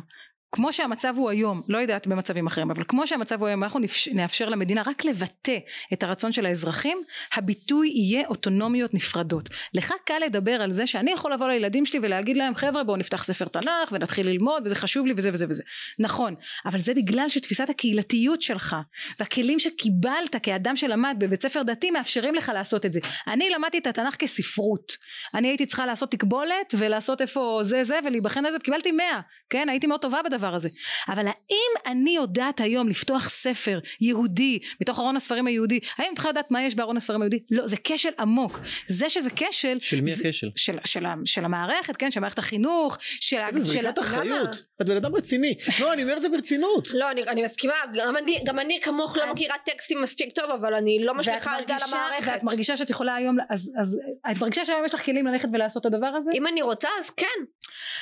[0.52, 3.80] כמו שהמצב הוא היום, לא יודעת במצבים אחרים, אבל כמו שהמצב הוא היום, אנחנו
[4.14, 5.58] נאפשר למדינה רק לבטא
[5.94, 6.98] את הרצון של האזרחים,
[7.34, 9.50] הביטוי יהיה אוטונומיות נפרדות.
[9.74, 13.24] לך קל לדבר על זה שאני יכול לבוא לילדים שלי ולהגיד להם חבר'ה בואו נפתח
[13.24, 15.64] ספר תנ"ך ונתחיל ללמוד וזה חשוב לי וזה וזה וזה.
[16.00, 16.36] נכון,
[16.66, 18.76] אבל זה בגלל שתפיסת הקהילתיות שלך
[19.20, 23.00] והכלים שקיבלת כאדם שלמד בבית ספר דתי מאפשרים לך לעשות את זה.
[23.28, 24.92] אני למדתי את התנ"ך כספרות.
[25.34, 29.06] אני הייתי צריכה לעשות תקבולת ולעשות איפה זה זה ולהיבחן על זה וקיבלתי 100?
[29.54, 30.70] הייתי מאוד טובה בדבר הדבר הזה.
[31.10, 35.80] אבל האם אני יודעת היום לפתוח ספר יהודי מתוך ארון הספרים היהודי?
[35.98, 37.40] האם יכולה לדעת מה יש בארון הספרים היהודי?
[37.52, 38.60] לא זה כשל עמוק.
[38.88, 40.50] זה שזה כשל של מי הכשל?
[40.56, 42.12] של, של, של המערכת כן?
[42.12, 45.56] של מערכת החינוך של זה זריקת אחריות את בן אדם רציני.
[45.80, 46.88] לא אני אומר את זה ברצינות.
[46.94, 47.74] לא אני, אני מסכימה.
[47.96, 51.64] גם אני, גם אני כמוך לא מכירה טקסטים מספיק טוב אבל אני לא משליכה על
[51.64, 54.00] גל המערכת ואת מרגישה שאת יכולה היום אז, אז
[54.32, 56.32] את מרגישה שהיום יש לך כלים ללכת ולעשות את הדבר הזה?
[56.34, 57.26] אם אני רוצה אז כן.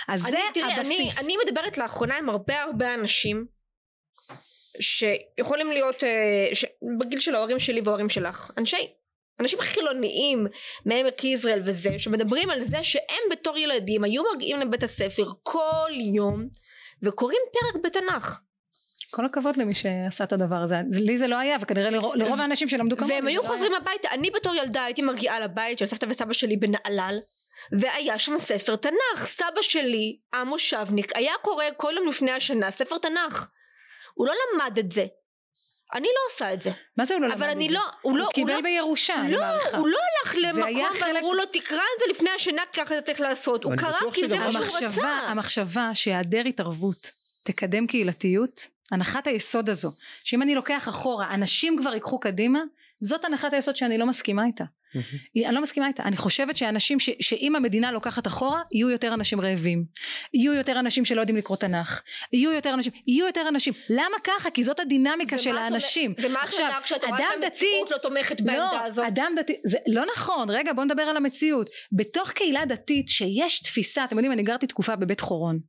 [0.07, 1.17] אז אני, זה תראי, הבסיס.
[1.17, 3.45] אני, אני מדברת לאחרונה עם הרבה הרבה אנשים
[4.79, 6.65] שיכולים להיות uh, ש...
[6.99, 8.93] בגיל של ההורים שלי וההורים שלך אנשי
[9.39, 10.47] אנשים חילוניים
[10.85, 16.47] מעמק יזרעאל וזה שמדברים על זה שהם בתור ילדים היו מגיעים לבית הספר כל יום
[17.03, 18.39] וקוראים פרק בתנ"ך
[19.09, 22.69] כל הכבוד למי שעשה את הדבר הזה לי זה לא היה וכנראה לרוב, לרוב האנשים
[22.69, 23.73] שלמדו כמוני והם היו לא חוזרים.
[23.73, 27.19] הביתה אני בתור ילדה הייתי מגיעה לבית של סבתא וסבא שלי בנהלל
[27.79, 33.47] והיה שם ספר תנ"ך סבא שלי המושבניק היה קורא כל יום לפני השנה ספר תנ"ך
[34.13, 35.05] הוא לא למד את זה
[35.93, 36.71] אני לא עושה את זה.
[36.97, 37.45] מה זה הוא לא למד את זה?
[37.45, 39.77] אבל אני לא, הוא לא, הוא קיבל לא, בירושה, לא, אני מעריכה.
[39.77, 43.63] הוא לא הלך למקום ואמרו לו תקרא את זה לפני השנה ככה אתה צריך לעשות,
[43.63, 45.07] הוא קרא כי זה מה שהוא רצה.
[45.07, 47.11] המחשבה שהיעדר התערבות
[47.45, 49.91] תקדם קהילתיות, הנחת היסוד הזו,
[50.23, 52.59] שאם אני לוקח אחורה אנשים כבר ייקחו קדימה,
[53.01, 54.63] זאת הנחת היסוד שאני לא מסכימה איתה.
[55.45, 56.03] אני לא מסכימה איתה.
[56.03, 59.85] אני חושבת שאנשים ש, שאם המדינה לוקחת אחורה יהיו יותר אנשים רעבים.
[60.33, 62.01] יהיו יותר אנשים שלא יודעים לקרוא תנ"ך.
[62.33, 63.73] יהיו יותר אנשים יהיו יותר אנשים.
[63.89, 64.49] למה ככה?
[64.49, 66.13] כי זאת הדינמיקה של האנשים.
[66.21, 69.05] ומה את אומרת כשאת רואה שהמציאות לא תומכת בעמדה לא, הזאת?
[69.07, 70.49] אדם דתי זה לא נכון.
[70.49, 71.69] רגע בוא נדבר על המציאות.
[71.91, 75.59] בתוך קהילה דתית שיש תפיסה אתם יודעים אני גרתי תקופה בבית חורון.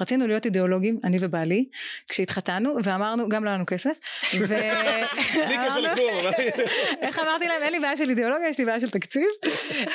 [0.00, 1.64] רצינו להיות אידיאולוגים אני ובעלי
[2.08, 3.98] כשהתחתנו ואמרנו גם לא היה לנו כסף.
[7.02, 7.62] איך אמרתי להם?
[7.62, 9.26] אין לי בעיה של אידיאולוגיה יש לי בעיה של תקציב.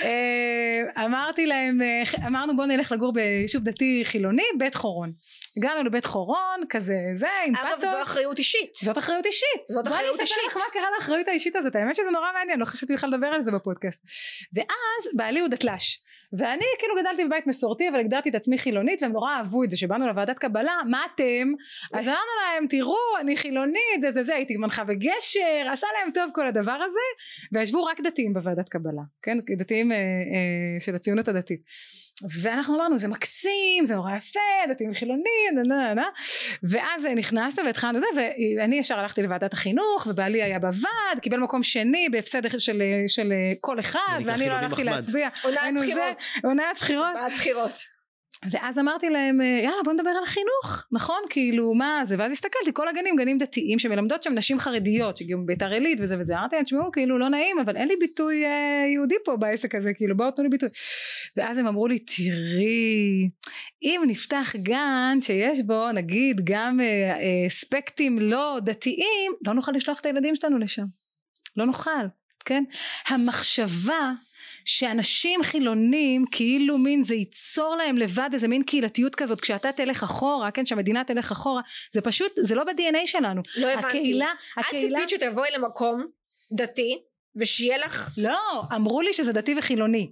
[0.04, 1.82] אה, אמרתי להם
[2.28, 5.12] אמרנו בוא נלך לגור ביישוב דתי חילוני בית חורון.
[5.58, 8.76] הגענו לבית חורון כזה זה עם פאטוס אגב זו אחריות אישית.
[8.84, 9.62] זאת אחריות אישית.
[9.70, 10.38] זאת אחריות אישית.
[10.56, 11.76] מה קרה לאחריות האישית הזאת.
[11.76, 14.02] האמת שזה נורא מעניין לא חשבתי בכלל לדבר על זה בפודקאסט.
[14.54, 16.02] ואז בעלי הוא דתל"ש
[16.34, 19.78] ואני כאילו גדלתי בבית מסורתי אבל הגדרתי את עצמי חילונית והם נורא אהבו את זה
[19.78, 21.54] שבאנו לוועדת קבלה מה אתם?
[21.94, 26.30] אז אמרנו להם תראו אני חילונית זה זה זה הייתי מנחה בגשר עשה להם טוב
[26.34, 27.00] כל הדבר הזה
[27.52, 29.38] וישבו רק דתיים בוועדת קבלה כן?
[29.58, 31.62] דתיים אה, אה, של הציונות הדתית.
[32.42, 34.40] ואנחנו אמרנו זה מקסים זה נורא יפה
[34.70, 36.08] דתיים וחילונים נה נה נה.
[36.64, 38.06] ואז נכנסנו והתחלנו זה
[38.58, 43.34] ואני ישר הלכתי לוועדת החינוך ובעלי היה בוועד קיבל מקום שני בהפסד של, של, של
[43.62, 45.30] כל אחד ואני לא הלכתי להצביע.
[46.44, 47.16] עונת בחירות.
[47.16, 47.97] עונת בחירות
[48.52, 50.86] ואז אמרתי להם יאללה בוא נדבר על החינוך.
[50.92, 51.22] נכון?
[51.30, 52.16] כאילו מה זה?
[52.20, 56.40] ואז הסתכלתי כל הגנים גנים דתיים שמלמדות שם נשים חרדיות שהגיעו מביתר עילית וזה וזה.
[56.40, 59.94] אמרתי להם תשמעו כאילו לא נעים אבל אין לי ביטוי אה, יהודי פה בעסק הזה
[59.94, 60.70] כאילו בואו תנו לי ביטוי.
[61.38, 63.30] ואז הם אמרו לי תראי
[63.84, 70.00] אם נפתח גן שיש בו נגיד גם אה, אה, אספקטים לא דתיים לא נוכל לשלוח
[70.00, 70.86] את הילדים שלנו לשם.
[71.58, 72.08] לא נוכל
[72.48, 72.64] כן?
[73.08, 74.12] המחשבה
[74.68, 80.52] שאנשים חילונים כאילו מין זה ייצור להם לבד איזה מין קהילתיות כזאת כשאתה תלך אחורה
[80.52, 81.62] כן שהמדינה תלך אחורה
[81.92, 83.42] זה פשוט זה לא ב-DNA שלנו.
[83.58, 83.88] לא הבנתי.
[83.88, 85.02] הקהילה, הקהילה...
[85.04, 86.06] את ציפית שתבואי למקום
[86.52, 87.02] דתי
[87.36, 88.40] ושיהיה לך לא
[88.76, 90.12] אמרו לי שזה דתי וחילוני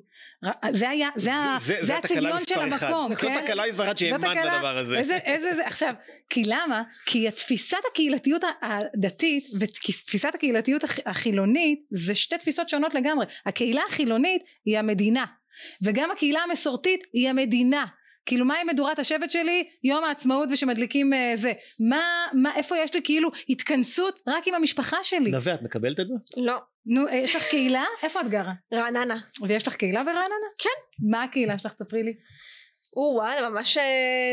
[0.71, 3.33] זה היה, זה, זה, זה, זה הצביון של המקום, כן?
[3.33, 4.97] זאת הקלה מספר אחד שהאמנת בדבר הזה.
[4.97, 5.93] איזה, איזה, זה, עכשיו,
[6.29, 6.83] כי למה?
[7.05, 13.25] כי תפיסת הקהילתיות הדתית ותפיסת הקהילתיות החילונית זה שתי תפיסות שונות לגמרי.
[13.45, 15.25] הקהילה החילונית היא המדינה,
[15.81, 17.85] וגם הקהילה המסורתית היא המדינה.
[18.25, 19.69] כאילו מה עם מדורת השבט שלי?
[19.83, 21.53] יום העצמאות ושמדליקים uh, זה.
[21.89, 25.31] מה מה איפה יש לי כאילו התכנסות רק עם המשפחה שלי?
[25.31, 26.15] נווה את מקבלת את זה?
[26.37, 26.57] לא.
[26.85, 27.85] נו אה, יש לך קהילה?
[28.03, 28.53] איפה את גרה?
[28.73, 29.17] רעננה.
[29.47, 30.47] ויש לך קהילה ברעננה?
[30.57, 31.07] כן.
[31.09, 31.73] מה הקהילה שלך?
[31.73, 32.13] תספרי לי.
[32.95, 33.83] או וואלה ממש אה,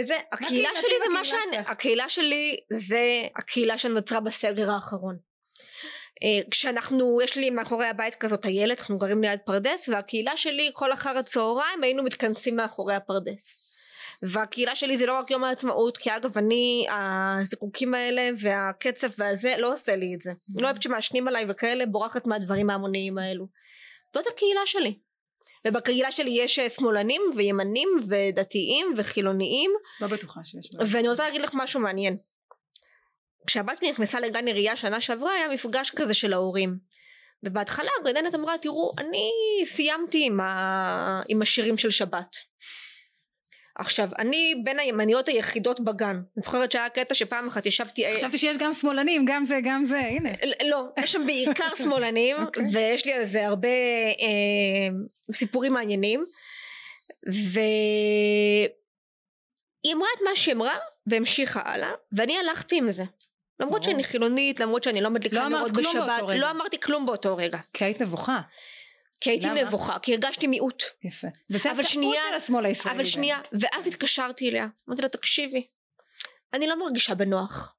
[0.06, 0.14] זה.
[0.32, 3.02] הקהילה שלי זה מה שאני הקהילה שלי זה
[3.36, 5.16] הקהילה שנוצרה בסגר האחרון.
[6.50, 11.18] כשאנחנו יש לי מאחורי הבית כזאת איילת אנחנו גרים ליד פרדס והקהילה שלי כל אחר
[11.18, 13.71] הצהריים היינו מתכנסים מאחורי הפרדס
[14.22, 19.72] והקהילה שלי זה לא רק יום העצמאות כי אגב אני הזיקוקים האלה והקצב והזה לא
[19.72, 20.32] עושה לי את זה.
[20.56, 23.46] לא אוהבת שמעשנים עליי וכאלה בורחת מהדברים ההמוניים האלו.
[24.14, 24.98] זאת הקהילה שלי.
[25.66, 29.70] ובקהילה שלי יש אה, שמאלנים וימנים ודתיים וחילוניים.
[30.00, 32.16] לא בטוחה שיש ואני רוצה להגיד לך משהו מעניין.
[33.46, 36.78] כשהבת שלי נכנסה לגן עירייה שנה שעברה היה מפגש כזה של ההורים.
[37.42, 39.30] ובהתחלה הגננת אמרה תראו אני
[39.64, 41.22] סיימתי עם, ה...
[41.28, 42.36] עם השירים של שבת
[43.78, 46.16] עכשיו אני בין הימניות היחידות בגן.
[46.36, 49.98] אני זוכרת שהיה קטע שפעם אחת ישבתי חשבתי שיש גם שמאלנים גם זה גם זה
[49.98, 50.30] הנה.
[50.70, 52.40] לא יש שם בעיקר שמאלנים okay.
[52.40, 52.64] אוקיי.
[52.72, 53.68] ויש לי על זה הרבה
[54.20, 54.88] אה,
[55.32, 56.24] סיפורים מעניינים.
[57.26, 57.64] והיא
[59.94, 63.04] אמרה את מה שהיא אמרה והמשיכה הלאה ואני הלכתי עם זה.
[63.60, 67.58] למרות שאני חילונית למרות שאני לא מדליקה לא נרות בשבת לא אמרתי כלום באותו רגע.
[67.72, 68.40] כי היית נבוכה
[69.22, 69.62] כי הייתי למה?
[69.62, 70.82] נבוכה, כי הרגשתי מיעוט.
[71.04, 71.28] יפה.
[71.50, 72.96] וזה הטעות של השמאל הישראלי.
[72.96, 75.66] אבל שנייה, ואז התקשרתי אליה, אמרתי לה תקשיבי,
[76.52, 77.76] אני לא מרגישה בנוח.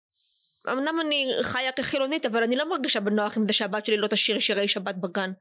[0.71, 4.39] אמנם אני חיה כחילונית, אבל אני לא מרגישה בנוח עם זה שהבת שלי לא תשאיר
[4.39, 5.31] שירי שבת בגן.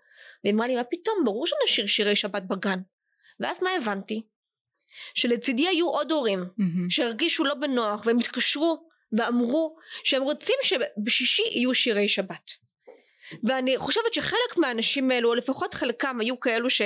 [0.44, 2.78] והיא אמרה לי, מה פתאום, ברור שנשאיר שירי שבת בגן.
[3.40, 4.22] ואז מה הבנתי?
[5.14, 6.86] שלצידי היו עוד הורים mm-hmm.
[6.88, 8.88] שהרגישו לא בנוח והם התקשרו
[9.18, 12.50] ואמרו שהם רוצים שבשישי יהיו שירי שבת.
[13.44, 16.82] ואני חושבת שחלק מהאנשים האלו או לפחות חלקם היו כאלו ש...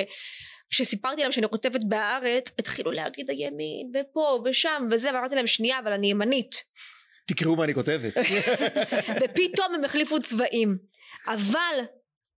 [0.70, 5.92] כשסיפרתי להם שאני כותבת בהארץ התחילו להגיד הימין ופה ושם וזה ואמרתי להם שנייה אבל
[5.92, 6.62] אני ימנית
[7.26, 8.12] תקראו מה אני כותבת.
[9.20, 10.78] ופתאום הם החליפו צבעים.
[11.26, 11.80] אבל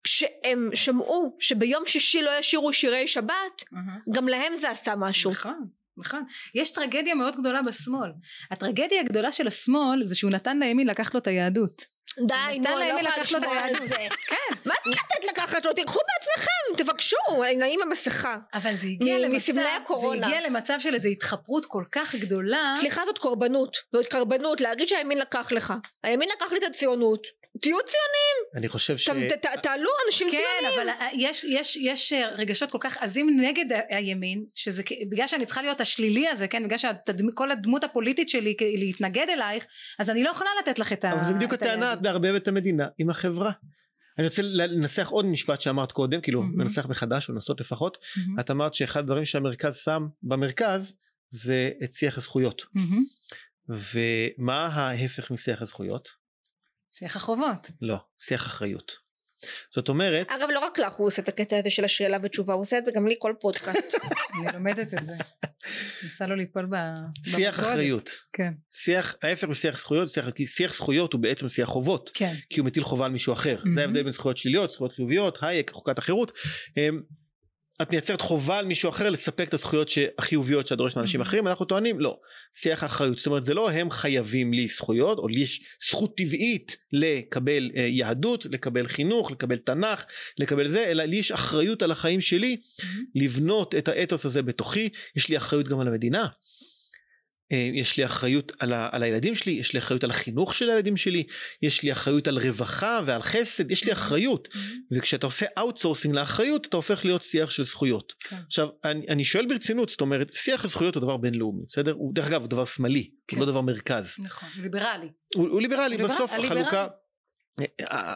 [0.03, 3.63] כשהם שמעו שביום שישי לא ישירו שירי שבת
[4.13, 5.31] גם להם זה עשה משהו.
[5.31, 6.23] נכון נכון.
[6.55, 8.09] יש טרגדיה מאוד גדולה בשמאל.
[8.51, 11.85] הטרגדיה הגדולה של השמאל זה שהוא נתן לימין לקחת לו את היהדות
[12.27, 13.95] די, נו, אני לא יכולה לשמוע על זה.
[14.29, 14.55] כן.
[14.65, 15.73] מה זה לתת לקחת לו?
[15.73, 17.17] תיקחו בעצמכם, תבקשו,
[17.57, 18.37] נעים המסכה.
[18.53, 19.67] אבל זה הגיע למצב, זה
[20.25, 22.73] הגיע למצב של איזו התחפרות כל כך גדולה.
[22.77, 23.77] סליחה, זאת קורבנות.
[23.93, 25.73] זאת קורבנות, להגיד שהימין לקח לך.
[26.03, 27.38] הימין לקח לי את הציונות.
[27.61, 28.37] תהיו ציוניים.
[28.55, 29.09] אני חושב ש...
[29.63, 30.75] תעלו אנשים כן, ציוניים.
[30.75, 35.45] כן, אבל יש, יש, יש אה, רגשות כל כך עזים נגד הימין, שזה בגלל שאני
[35.45, 39.65] צריכה להיות השלילי הזה, כן, בגלל שכל הדמות הפוליטית שלי להתנגד אלייך,
[39.99, 41.13] אז אני לא יכולה לתת לך את ה...
[41.13, 43.51] אבל זה בדיוק הטענה, את מערבבת את המדינה עם החברה.
[44.17, 46.61] אני רוצה לנסח עוד משפט שאמרת קודם, כאילו mm-hmm.
[46.61, 47.97] לנסח מחדש או לנסות לפחות.
[47.97, 48.41] Mm-hmm.
[48.41, 50.93] את אמרת שאחד הדברים שהמרכז שם במרכז
[51.29, 52.61] זה את שיח הזכויות.
[52.61, 53.73] Mm-hmm.
[53.93, 56.18] ומה ההפך משיח הזכויות?
[56.89, 57.71] שיח החובות.
[57.81, 59.09] לא, שיח אחריות.
[59.75, 62.61] זאת אומרת אגב לא רק לך הוא עושה את הקטע הזה של השאלה ותשובה הוא
[62.61, 63.95] עושה את זה גם לי כל פודקאסט.
[64.39, 65.13] אני לומדת את זה.
[66.03, 66.75] ניסה לו ליפול ב...
[67.23, 68.09] שיח אחריות.
[68.33, 68.53] כן.
[68.71, 72.33] שיח ההפך משיח זכויות שיח, שיח זכויות הוא בעצם שיח חובות כן.
[72.49, 73.57] כי הוא מטיל חובה על מישהו אחר.
[73.59, 73.73] mm-hmm.
[73.73, 76.31] זה ההבדל בין זכויות שליליות זכויות חיוביות הייק חוקת החירות
[77.81, 81.23] את מייצרת חובה על מישהו אחר לספק את הזכויות החיוביות שאת דורשת מאנשים mm-hmm.
[81.23, 82.19] אחרים אנחנו טוענים לא
[82.51, 86.77] שיח האחריות זאת אומרת זה לא הם חייבים לי זכויות או לי יש זכות טבעית
[86.93, 90.05] לקבל אה, יהדות לקבל חינוך לקבל תנ"ך
[90.39, 92.85] לקבל זה אלא לי יש אחריות על החיים שלי mm-hmm.
[93.15, 96.27] לבנות את האתוס הזה בתוכי יש לי אחריות גם על המדינה
[97.51, 100.97] יש לי אחריות על, ה, על הילדים שלי, יש לי אחריות על החינוך של הילדים
[100.97, 101.23] שלי,
[101.61, 104.47] יש לי אחריות על רווחה ועל חסד, יש לי אחריות.
[104.51, 104.97] Mm-hmm.
[104.97, 108.13] וכשאתה עושה outsourcing לאחריות, אתה הופך להיות שיח של זכויות.
[108.19, 108.37] כן.
[108.47, 111.91] עכשיו, אני, אני שואל ברצינות, זאת אומרת, שיח הזכויות הוא דבר בינלאומי, בסדר?
[111.91, 113.37] הוא דרך אגב הוא דבר שמאלי, כן.
[113.37, 114.15] הוא לא דבר מרכז.
[114.19, 115.07] נכון, ליברלי.
[115.35, 116.61] הוא, הוא ליברלי, בסוף הליברלי.
[116.61, 116.87] החלוקה...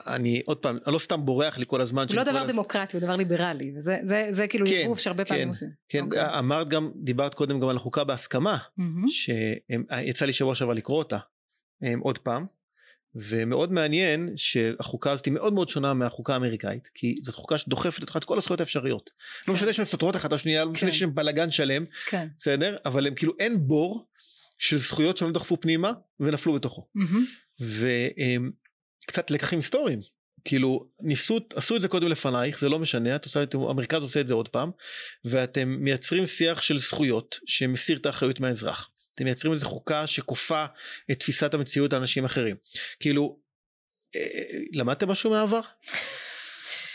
[0.07, 2.05] אני עוד פעם אני לא סתם בורח לי כל הזמן.
[2.09, 3.97] הוא לא דבר דמוקרטי הוא דבר ליברלי זה
[4.29, 5.69] זה כאילו כן, עירוב שהרבה פעמים כן, עושים.
[5.89, 6.03] כן.
[6.03, 6.39] אוקיי.
[6.39, 8.57] אמרת גם דיברת קודם גם על החוקה בהסכמה.
[9.09, 11.17] שיצא לי שבוע שעבר לקרוא אותה
[12.01, 12.45] עוד פעם
[13.15, 18.17] ומאוד מעניין שהחוקה הזאת היא מאוד מאוד שונה מהחוקה האמריקאית כי זאת חוקה שדוחפת אותך
[18.17, 19.09] את כל הזכויות האפשריות.
[19.09, 19.51] לא כן.
[19.51, 20.95] לא משנה שהן סותרות אחת השנייה לא משנה כן.
[20.95, 22.27] שהן בלאגן שלם כן.
[22.39, 24.07] בסדר אבל הם כאילו אין בור
[24.57, 26.87] של זכויות שהם דחפו פנימה ונפלו בתוכו.
[26.97, 27.61] Mm-hmm.
[29.05, 29.99] קצת לקחים היסטוריים.
[30.45, 34.27] כאילו ניסו עשו את זה קודם לפנייך זה לא משנה את עושה, המרכז עושה את
[34.27, 34.71] זה עוד פעם
[35.25, 38.89] ואתם מייצרים שיח של זכויות שמסיר את האחריות מהאזרח.
[39.15, 40.65] אתם מייצרים איזה חוקה שכופה
[41.11, 42.55] את תפיסת המציאות לאנשים אחרים.
[42.99, 43.39] כאילו
[44.15, 45.61] אה, אה, למדתם משהו מהעבר?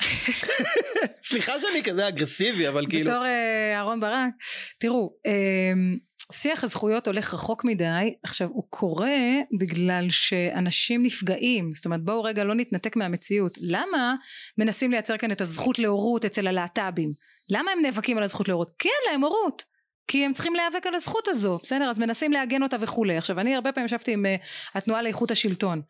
[1.28, 4.30] סליחה שאני כזה אגרסיבי אבל כאילו בתור אה, אהרון ברק
[4.78, 5.98] תראו אמ,
[6.32, 8.14] שיח הזכויות הולך רחוק מדי.
[8.22, 9.18] עכשיו הוא קורה
[9.58, 11.70] בגלל שאנשים נפגעים.
[11.74, 13.58] זאת אומרת בואו רגע לא נתנתק מהמציאות.
[13.60, 14.14] למה
[14.58, 17.12] מנסים לייצר כאן את הזכות להורות אצל הלהט"בים?
[17.50, 18.70] למה הם נאבקים על הזכות להורות?
[18.78, 19.62] כי אין להם הורות.
[20.08, 21.58] כי הם צריכים להיאבק על הזכות הזו.
[21.62, 21.90] בסדר?
[21.90, 23.16] אז מנסים לעגן אותה וכולי.
[23.16, 25.82] עכשיו אני הרבה פעמים ישבתי עם uh, התנועה לאיכות השלטון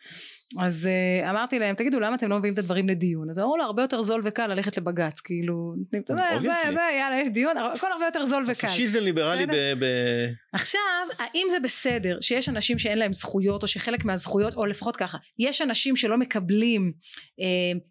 [0.56, 0.88] אז
[1.24, 3.30] uh, אמרתי להם תגידו למה אתם לא מביאים את הדברים לדיון?
[3.30, 5.98] אז אמרו לו הרבה יותר זול וקל ללכת לבג"ץ כאילו זה
[6.74, 8.68] זה יאללה יש דיון הכל הרבה יותר זול וקל.
[8.68, 9.46] פשיזם ליברלי.
[9.46, 9.84] ב...
[10.52, 10.80] עכשיו
[11.18, 15.62] האם זה בסדר שיש אנשים שאין להם זכויות או שחלק מהזכויות או לפחות ככה יש
[15.62, 16.92] אנשים שלא מקבלים
[17.40, 17.46] אה,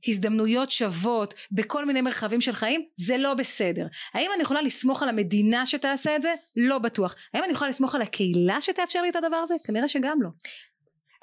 [0.08, 2.86] הזדמנויות שוות בכל מיני מרחבים של חיים?
[2.96, 3.88] זה לא בסדר.
[4.14, 6.34] האם אני יכולה לסמוך על המדינה שתעשה את זה?
[6.56, 7.16] לא בטוח.
[7.34, 9.56] האם אני יכולה לסמוך על הקהילה שתאפשר לי את הדבר הזה?
[9.66, 10.30] כנראה שגם לא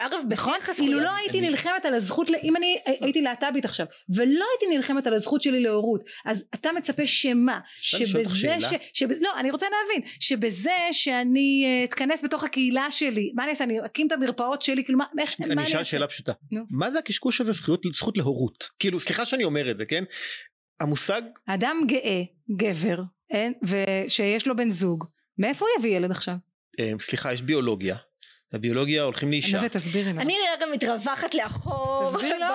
[0.07, 0.55] אגב נכון?
[0.79, 3.87] אילו לא הייתי נלחמת על הזכות אם אני הייתי להט"בית עכשיו
[4.17, 7.61] ולא הייתי נלחמת על הזכות שלי להורות אז אתה מצפה שמה?
[7.81, 8.57] שבזה
[8.93, 9.03] ש...
[9.03, 10.11] לא אני רוצה להבין.
[10.21, 13.33] שבזה שאני אה, אתכנס בתוך הקהילה שלי.
[13.35, 13.65] מה אני אעשה?
[13.65, 14.85] אני אקים את המרפאות שלי?
[14.85, 15.05] כאילו מה
[15.41, 16.33] אני אשאל שאלה פשוטה.
[16.71, 17.53] מה זה הקשקוש הזה
[17.93, 18.69] זכות להורות?
[18.79, 20.05] כאילו סליחה שאני אומר את זה כן?
[20.81, 22.23] המושג אדם גאה
[22.57, 23.03] גבר
[23.63, 25.05] ושיש לו בן זוג
[25.39, 26.35] מאיפה הוא יביא ילד עכשיו?
[26.81, 27.97] אה, סליחה יש ביולוגיה
[28.55, 29.59] הביולוגיה הולכים לאישה.
[29.59, 30.21] אני תסבירי לה.
[30.21, 32.13] אני רגע מתרווחת לאחור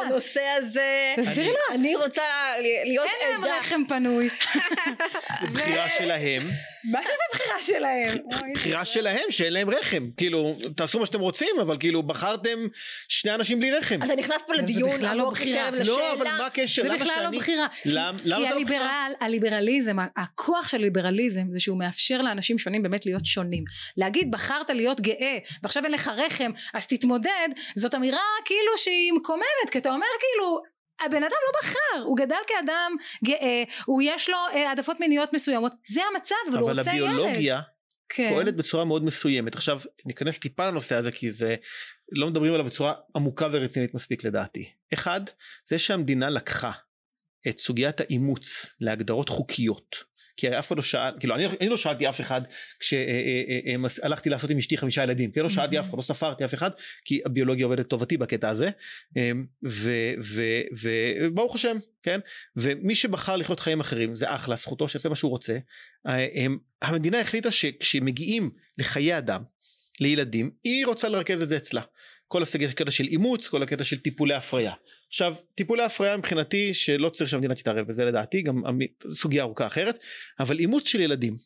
[0.09, 1.13] בנושא הזה.
[1.17, 1.75] תסבירי לה.
[1.75, 2.21] אני רוצה
[2.85, 3.31] להיות עדה.
[3.31, 4.29] אין להם רחם פנוי.
[5.53, 6.41] בחירה שלהם.
[6.83, 8.17] מה זה בחירה שלהם?
[8.53, 10.09] בחירה שלהם שאין להם רחם.
[10.17, 12.67] כאילו תעשו מה שאתם רוצים אבל כאילו בחרתם
[13.07, 14.03] שני אנשים בלי רחם.
[14.03, 15.97] אתה נכנס פה לדיון עמוק יותר לשאלה.
[15.97, 16.81] לא אבל מה הקשר?
[16.81, 17.67] זה בכלל לא בחירה.
[17.83, 18.75] כי
[19.19, 23.63] הליברליזם הכוח של הליברליזם זה שהוא מאפשר לאנשים שונים באמת להיות שונים.
[23.97, 29.69] להגיד בחרת להיות גאה ועכשיו אין לך רחם אז תתמודד זאת אמירה כאילו שהיא מקוממת
[29.71, 30.61] כי אתה אומר כאילו
[31.05, 35.71] הבן אדם לא בחר הוא גדל כאדם גאה הוא יש לו אה, העדפות מיניות מסוימות
[35.87, 37.03] זה המצב אבל הוא רוצה ילד.
[37.03, 37.61] אבל הביולוגיה
[38.09, 38.29] כן.
[38.33, 41.55] פועלת בצורה מאוד מסוימת עכשיו ניכנס טיפה לנושא הזה כי זה
[42.11, 45.21] לא מדברים עליו בצורה עמוקה ורצינית מספיק לדעתי אחד
[45.67, 46.71] זה שהמדינה לקחה
[47.47, 50.08] את סוגיית האימוץ להגדרות חוקיות
[50.39, 52.41] כי אף אחד לא שאל, כאילו אני, אני לא שאלתי אף אחד
[52.79, 56.69] כשהלכתי לעשות עם אשתי חמישה ילדים, כי לא שאלתי אף אחד, לא ספרתי אף אחד,
[57.05, 58.69] כי הביולוגיה עובדת טובתי בקטע הזה,
[61.31, 62.19] וברוך השם, כן,
[62.55, 65.57] ומי שבחר לחיות חיים אחרים זה אחלה, זכותו שיעשה מה שהוא רוצה,
[66.81, 69.43] המדינה החליטה שכשמגיעים לחיי אדם,
[69.99, 71.81] לילדים, היא רוצה לרכז את זה אצלה.
[72.29, 74.73] כל הקטע של אימוץ, כל הקטע של טיפולי הפריה.
[75.07, 78.63] עכשיו טיפולי הפריה מבחינתי שלא צריך שהמדינה תתערב בזה לדעתי גם
[79.11, 79.99] סוגיה ארוכה אחרת
[80.39, 81.37] אבל אימוץ של ילדים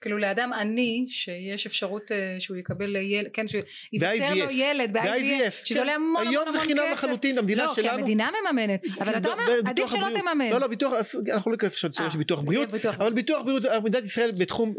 [0.00, 5.78] כאילו לאדם עני שיש אפשרות uh, שהוא יקבל ילד, כן, שייווצר לו ילד ב-IVF, שזה
[5.78, 6.30] עולה המון המון כסף.
[6.30, 7.88] היום זה חינם לחלוטין, המדינה שלנו.
[7.88, 10.50] לא, כי המדינה מממנת, אבל אתה אומר, עדיף שלא תממן.
[10.50, 10.92] לא, לא, ביטוח,
[11.32, 14.74] אנחנו לא ניכנס עכשיו לצורה אה, של ביטוח בריאות, אבל ביטוח בריאות, מדינת ישראל בתחום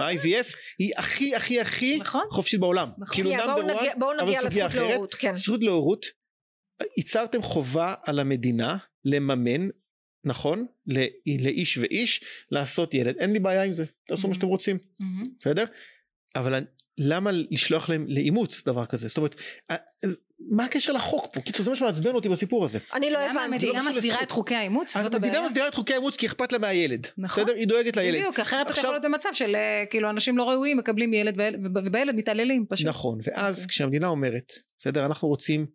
[0.00, 2.24] ה-IVF היא הכי הכי הכי נכון.
[2.30, 2.88] חופשית בעולם.
[2.98, 3.14] נכון.
[3.14, 3.30] כאילו
[3.96, 5.14] בואו נגיע לזכות להורות.
[5.32, 6.06] זכות להורות
[6.96, 9.68] ייצרתם חובה על המדינה לממן
[10.24, 10.66] נכון?
[11.26, 13.16] לאיש ואיש לעשות ילד.
[13.18, 13.84] אין לי בעיה עם זה.
[14.06, 14.78] תעשו מה שאתם רוצים.
[15.40, 15.64] בסדר?
[16.36, 16.64] אבל
[16.98, 19.08] למה לשלוח להם לאימוץ דבר כזה?
[19.08, 19.34] זאת אומרת
[20.50, 21.40] מה הקשר לחוק פה?
[21.40, 22.78] קיצור זה מה שמעצבן אותי בסיפור הזה.
[22.94, 23.44] אני לא הבנתי.
[23.44, 24.96] המדינה לא מסדירה את חוקי האימוץ?
[24.96, 27.06] המדינה מסדירה את חוקי האימוץ כי אכפת לה מהילד.
[27.18, 27.44] נכון.
[27.44, 27.54] בסדר?
[27.54, 28.18] היא דואגת לילד.
[28.18, 31.34] בדיוק אחרת אתה יכול להיות במצב של אה, כאילו אנשים לא ראויים מקבלים ילד
[31.74, 32.86] ובילד מתעללים פשוט.
[32.86, 33.68] נכון ואז אוקיי.
[33.68, 35.66] כשהמדינה אומרת בסדר אנחנו רוצים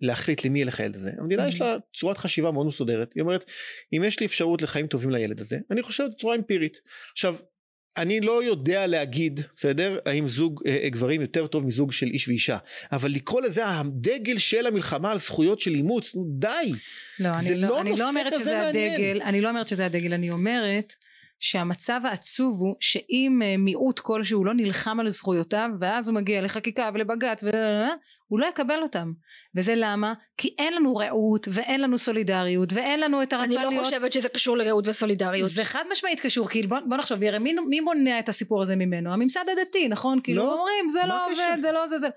[0.00, 1.10] להחליט למי ילך הילד הזה.
[1.18, 3.12] המדינה יש לה צורת חשיבה מאוד מסודרת.
[3.14, 3.44] היא אומרת
[3.92, 6.80] אם יש לי אפשרות לחיים טובים לילד הזה אני חושב בצורה אמפירית
[7.12, 7.36] עכשיו
[7.96, 12.58] אני לא יודע להגיד בסדר האם זוג אה, גברים יותר טוב מזוג של איש ואישה
[12.92, 16.48] אבל לקרוא לזה הדגל של המלחמה על זכויות של אימוץ נו די.
[17.18, 18.92] לא, זה אני לא, לא אני לא אומרת שזה מעניין.
[18.92, 20.94] הדגל אני לא אומרת שזה הדגל אני אומרת
[21.42, 26.90] שהמצב העצוב הוא שאם אה, מיעוט כלשהו לא נלחם על זכויותיו ואז הוא מגיע לחקיקה
[26.94, 27.44] ולבג"ץ
[28.28, 29.12] הוא לא יקבל אותם
[29.56, 30.14] וזה למה?
[30.36, 34.12] כי אין לנו רעות ואין לנו סולידריות ואין לנו את הרצון להיות אני לא חושבת
[34.12, 38.18] שזה קשור לרעות וסולידריות זה חד משמעית קשור כי בוא, בוא נחשוב מי, מי מונע
[38.18, 39.12] את הסיפור הזה ממנו?
[39.12, 40.20] הממסד הדתי נכון?
[40.24, 42.08] כאילו לא, אומרים זה לא עובד זה לא זה זה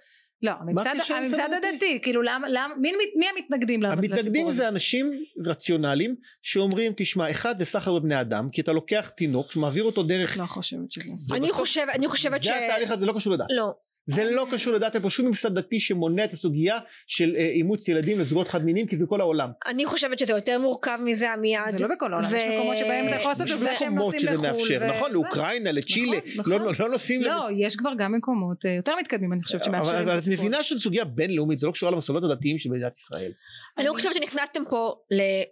[0.46, 4.16] לא, הממסד, הממסד הדתי, כאילו למה, למה, מי, מי המתנגדים לסיפור הזה?
[4.16, 5.12] המתנגדים זה אנשים
[5.46, 10.38] רציונליים שאומרים תשמע אחד זה סחר בבני אדם כי אתה לוקח תינוק שמעביר אותו דרך
[10.38, 12.48] לא חושבת שזה אני חושבת, אני חושבת ש...
[12.48, 13.46] זה התהליך הזה לא קשור לדת.
[13.50, 13.74] לא
[14.06, 16.78] זה לא קשור לדת, אין פה שום ממסד דתי שמונע את הסוגיה
[17.08, 19.50] של אה, אימוץ ילדים לזוגות חד מיניים כי זה כל העולם.
[19.68, 21.78] אני חושבת שזה יותר מורכב מזה עמיעד.
[21.78, 24.88] זה לא בכל העולם, יש מקומות שבהם אתה יכול לעשות את זה שהם נוסעים לחו"ל.
[24.90, 26.86] נכון, לאוקראינה, לצ'ילה, נכון, לא, נכון.
[26.86, 27.22] לא נוסעים...
[27.22, 30.80] לא, יש כבר גם מקומות אה, יותר מתקדמים אני חושבת שמאפשרים אבל את מבינה שזו
[30.80, 33.32] סוגיה בינלאומית, זה לא קשור למסורות הדתיים של מדינת ישראל.
[33.78, 34.96] אני לא חושבת שנכנסתם פה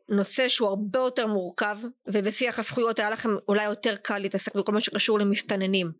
[0.09, 1.77] לנושא שהוא הרבה יותר מורכב
[2.07, 5.91] ובשיח הזכויות היה לכם אולי יותר קל להתעסק בכל מה שקשור למסתננים.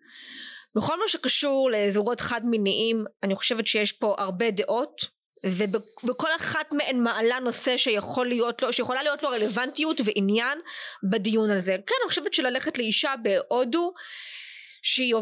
[0.76, 5.02] בכל מה שקשור לזוגות חד מיניים אני חושבת שיש פה הרבה דעות
[5.46, 10.60] ובכל אחת מהן מעלה נושא שיכול להיות לו, שיכולה להיות לו רלוונטיות ועניין
[11.12, 11.76] בדיון על זה.
[11.88, 13.94] כן אני חושבת שללכת לאישה בהודו
[14.84, 15.16] שהיא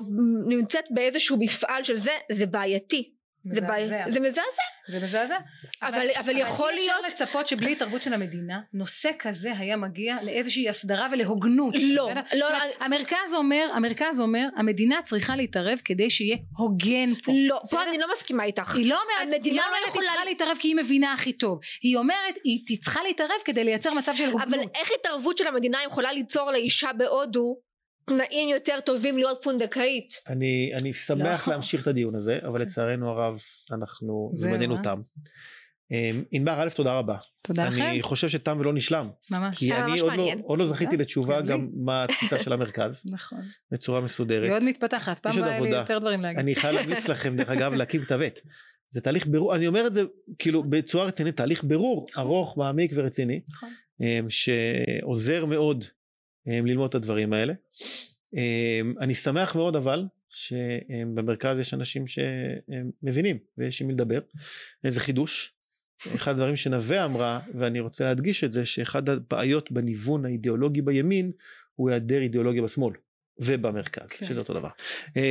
[0.48, 3.14] נמצאת באיזשהו מפעל של זה זה בעייתי
[3.46, 3.88] זה, בעי...
[3.88, 4.42] זה מזעזע.
[4.88, 5.36] זה מזעזע.
[5.82, 6.90] אבל, אבל, אבל יכול להיות...
[7.00, 11.74] אבל אי אפשר לצפות שבלי התערבות של המדינה נושא כזה היה מגיע לאיזושהי הסדרה ולהוגנות.
[11.78, 12.10] לא.
[12.34, 12.72] לא אומרת, אני...
[12.80, 17.32] המרכז אומר, המרכז אומר, המדינה צריכה להתערב כדי שיהיה הוגן פה.
[17.36, 18.76] לא, פה אני לא מסכימה איתך.
[18.76, 20.06] היא לא אומרת, היא לא לא יכולה...
[20.06, 21.60] היא צריכה להתערב כי היא מבינה הכי טוב.
[21.82, 24.48] היא אומרת, היא צריכה להתערב כדי לייצר מצב של הוגנות.
[24.48, 27.58] אבל איך התערבות של המדינה יכולה ליצור לאישה בהודו
[28.06, 30.22] תנאים יותר טובים להיות פונדקאית.
[30.28, 31.54] אני, אני שמח לא.
[31.54, 32.66] להמשיך את הדיון הזה, אבל כן.
[32.66, 33.40] לצערנו הרב
[33.72, 34.82] אנחנו זמננו אה?
[34.82, 35.02] תם.
[35.92, 37.16] אמ, ענבר א' תודה רבה.
[37.42, 37.84] תודה לכם.
[37.84, 39.10] אני חושב שתם ולא נשלם.
[39.32, 39.58] ממש.
[39.58, 43.04] כי אני עוד לא, עוד לא זכיתי לתשובה גם מה התפיסה של המרכז.
[43.14, 43.40] נכון.
[43.72, 44.44] בצורה מסודרת.
[44.44, 46.40] היא עוד מתפתחת, פעם באה לי יותר דברים להגיד.
[46.40, 48.40] אני חייב להמליץ לכם דרך אגב להקים כתבת.
[48.90, 50.04] זה תהליך בירור, אני אומר את זה
[50.40, 53.40] כאילו בצורה רצינית, תהליך בירור ארוך, מעמיק ורציני.
[53.50, 53.70] נכון.
[54.02, 55.86] אמ, שעוזר מאוד
[56.48, 57.54] ללמוד את הדברים האלה.
[58.34, 64.20] אמ, אני שמח מאוד אבל שבמרכז יש אנשים שמבינים ויש עם מי לדבר,
[64.84, 65.54] איזה חידוש.
[66.16, 71.32] אחד הדברים שנווה אמרה ואני רוצה להדגיש את זה שאחד הבעיות בניוון האידיאולוגי בימין
[71.76, 72.94] הוא היעדר אידיאולוגיה בשמאל.
[73.40, 74.26] ובמרכז כן.
[74.26, 74.70] שזה אותו דבר.
[75.16, 75.22] אמ,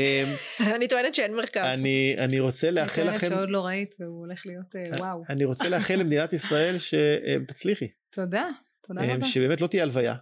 [0.61, 1.81] אני טוענת שאין מרכז.
[1.81, 3.11] אני, אני רוצה לאחל לכם.
[3.11, 5.23] אני טוענת שעוד לא ראית והוא הולך להיות אה, וואו.
[5.29, 7.89] אני רוצה לאחל למדינת ישראל שתצליחי.
[8.11, 8.49] תודה.
[8.87, 9.27] תודה רבה.
[9.27, 10.15] שבאמת לא תהיה הלוויה.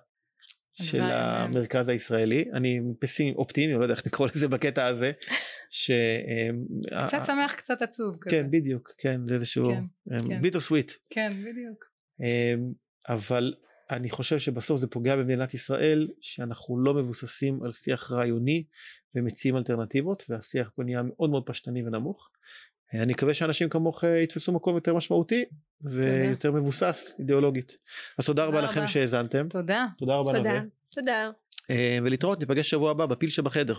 [0.83, 5.13] של המרכז הישראלי אני פסימי אופטימי לא יודע איך לקרוא לזה בקטע הזה.
[5.71, 5.91] ש...
[5.91, 8.37] אה, קצת שמח קצת עצוב כזה.
[8.37, 9.65] כן בדיוק כן זה איזשהו
[10.41, 10.93] ביטר סוויט.
[11.11, 11.85] כן בדיוק.
[12.21, 12.73] אמ,
[13.09, 13.55] אבל
[13.91, 18.65] אני חושב שבסוף זה פוגע במדינת ישראל שאנחנו לא מבוססים על שיח רעיוני
[19.15, 22.31] ומציעים אלטרנטיבות והשיח פה נהיה מאוד מאוד פשטני ונמוך.
[22.95, 25.45] אני מקווה שאנשים כמוך אה, יתפסו מקום יותר משמעותי
[25.83, 27.77] ויותר מבוסס אידיאולוגית.
[28.19, 29.49] אז תודה רבה לכם שהאזנתם.
[29.49, 29.87] תודה.
[29.99, 30.61] תודה רבה תודה.
[30.91, 31.31] תודה.
[31.71, 33.75] אה, ולהתראות ניפגש שבוע הבא בפיל שבחדר.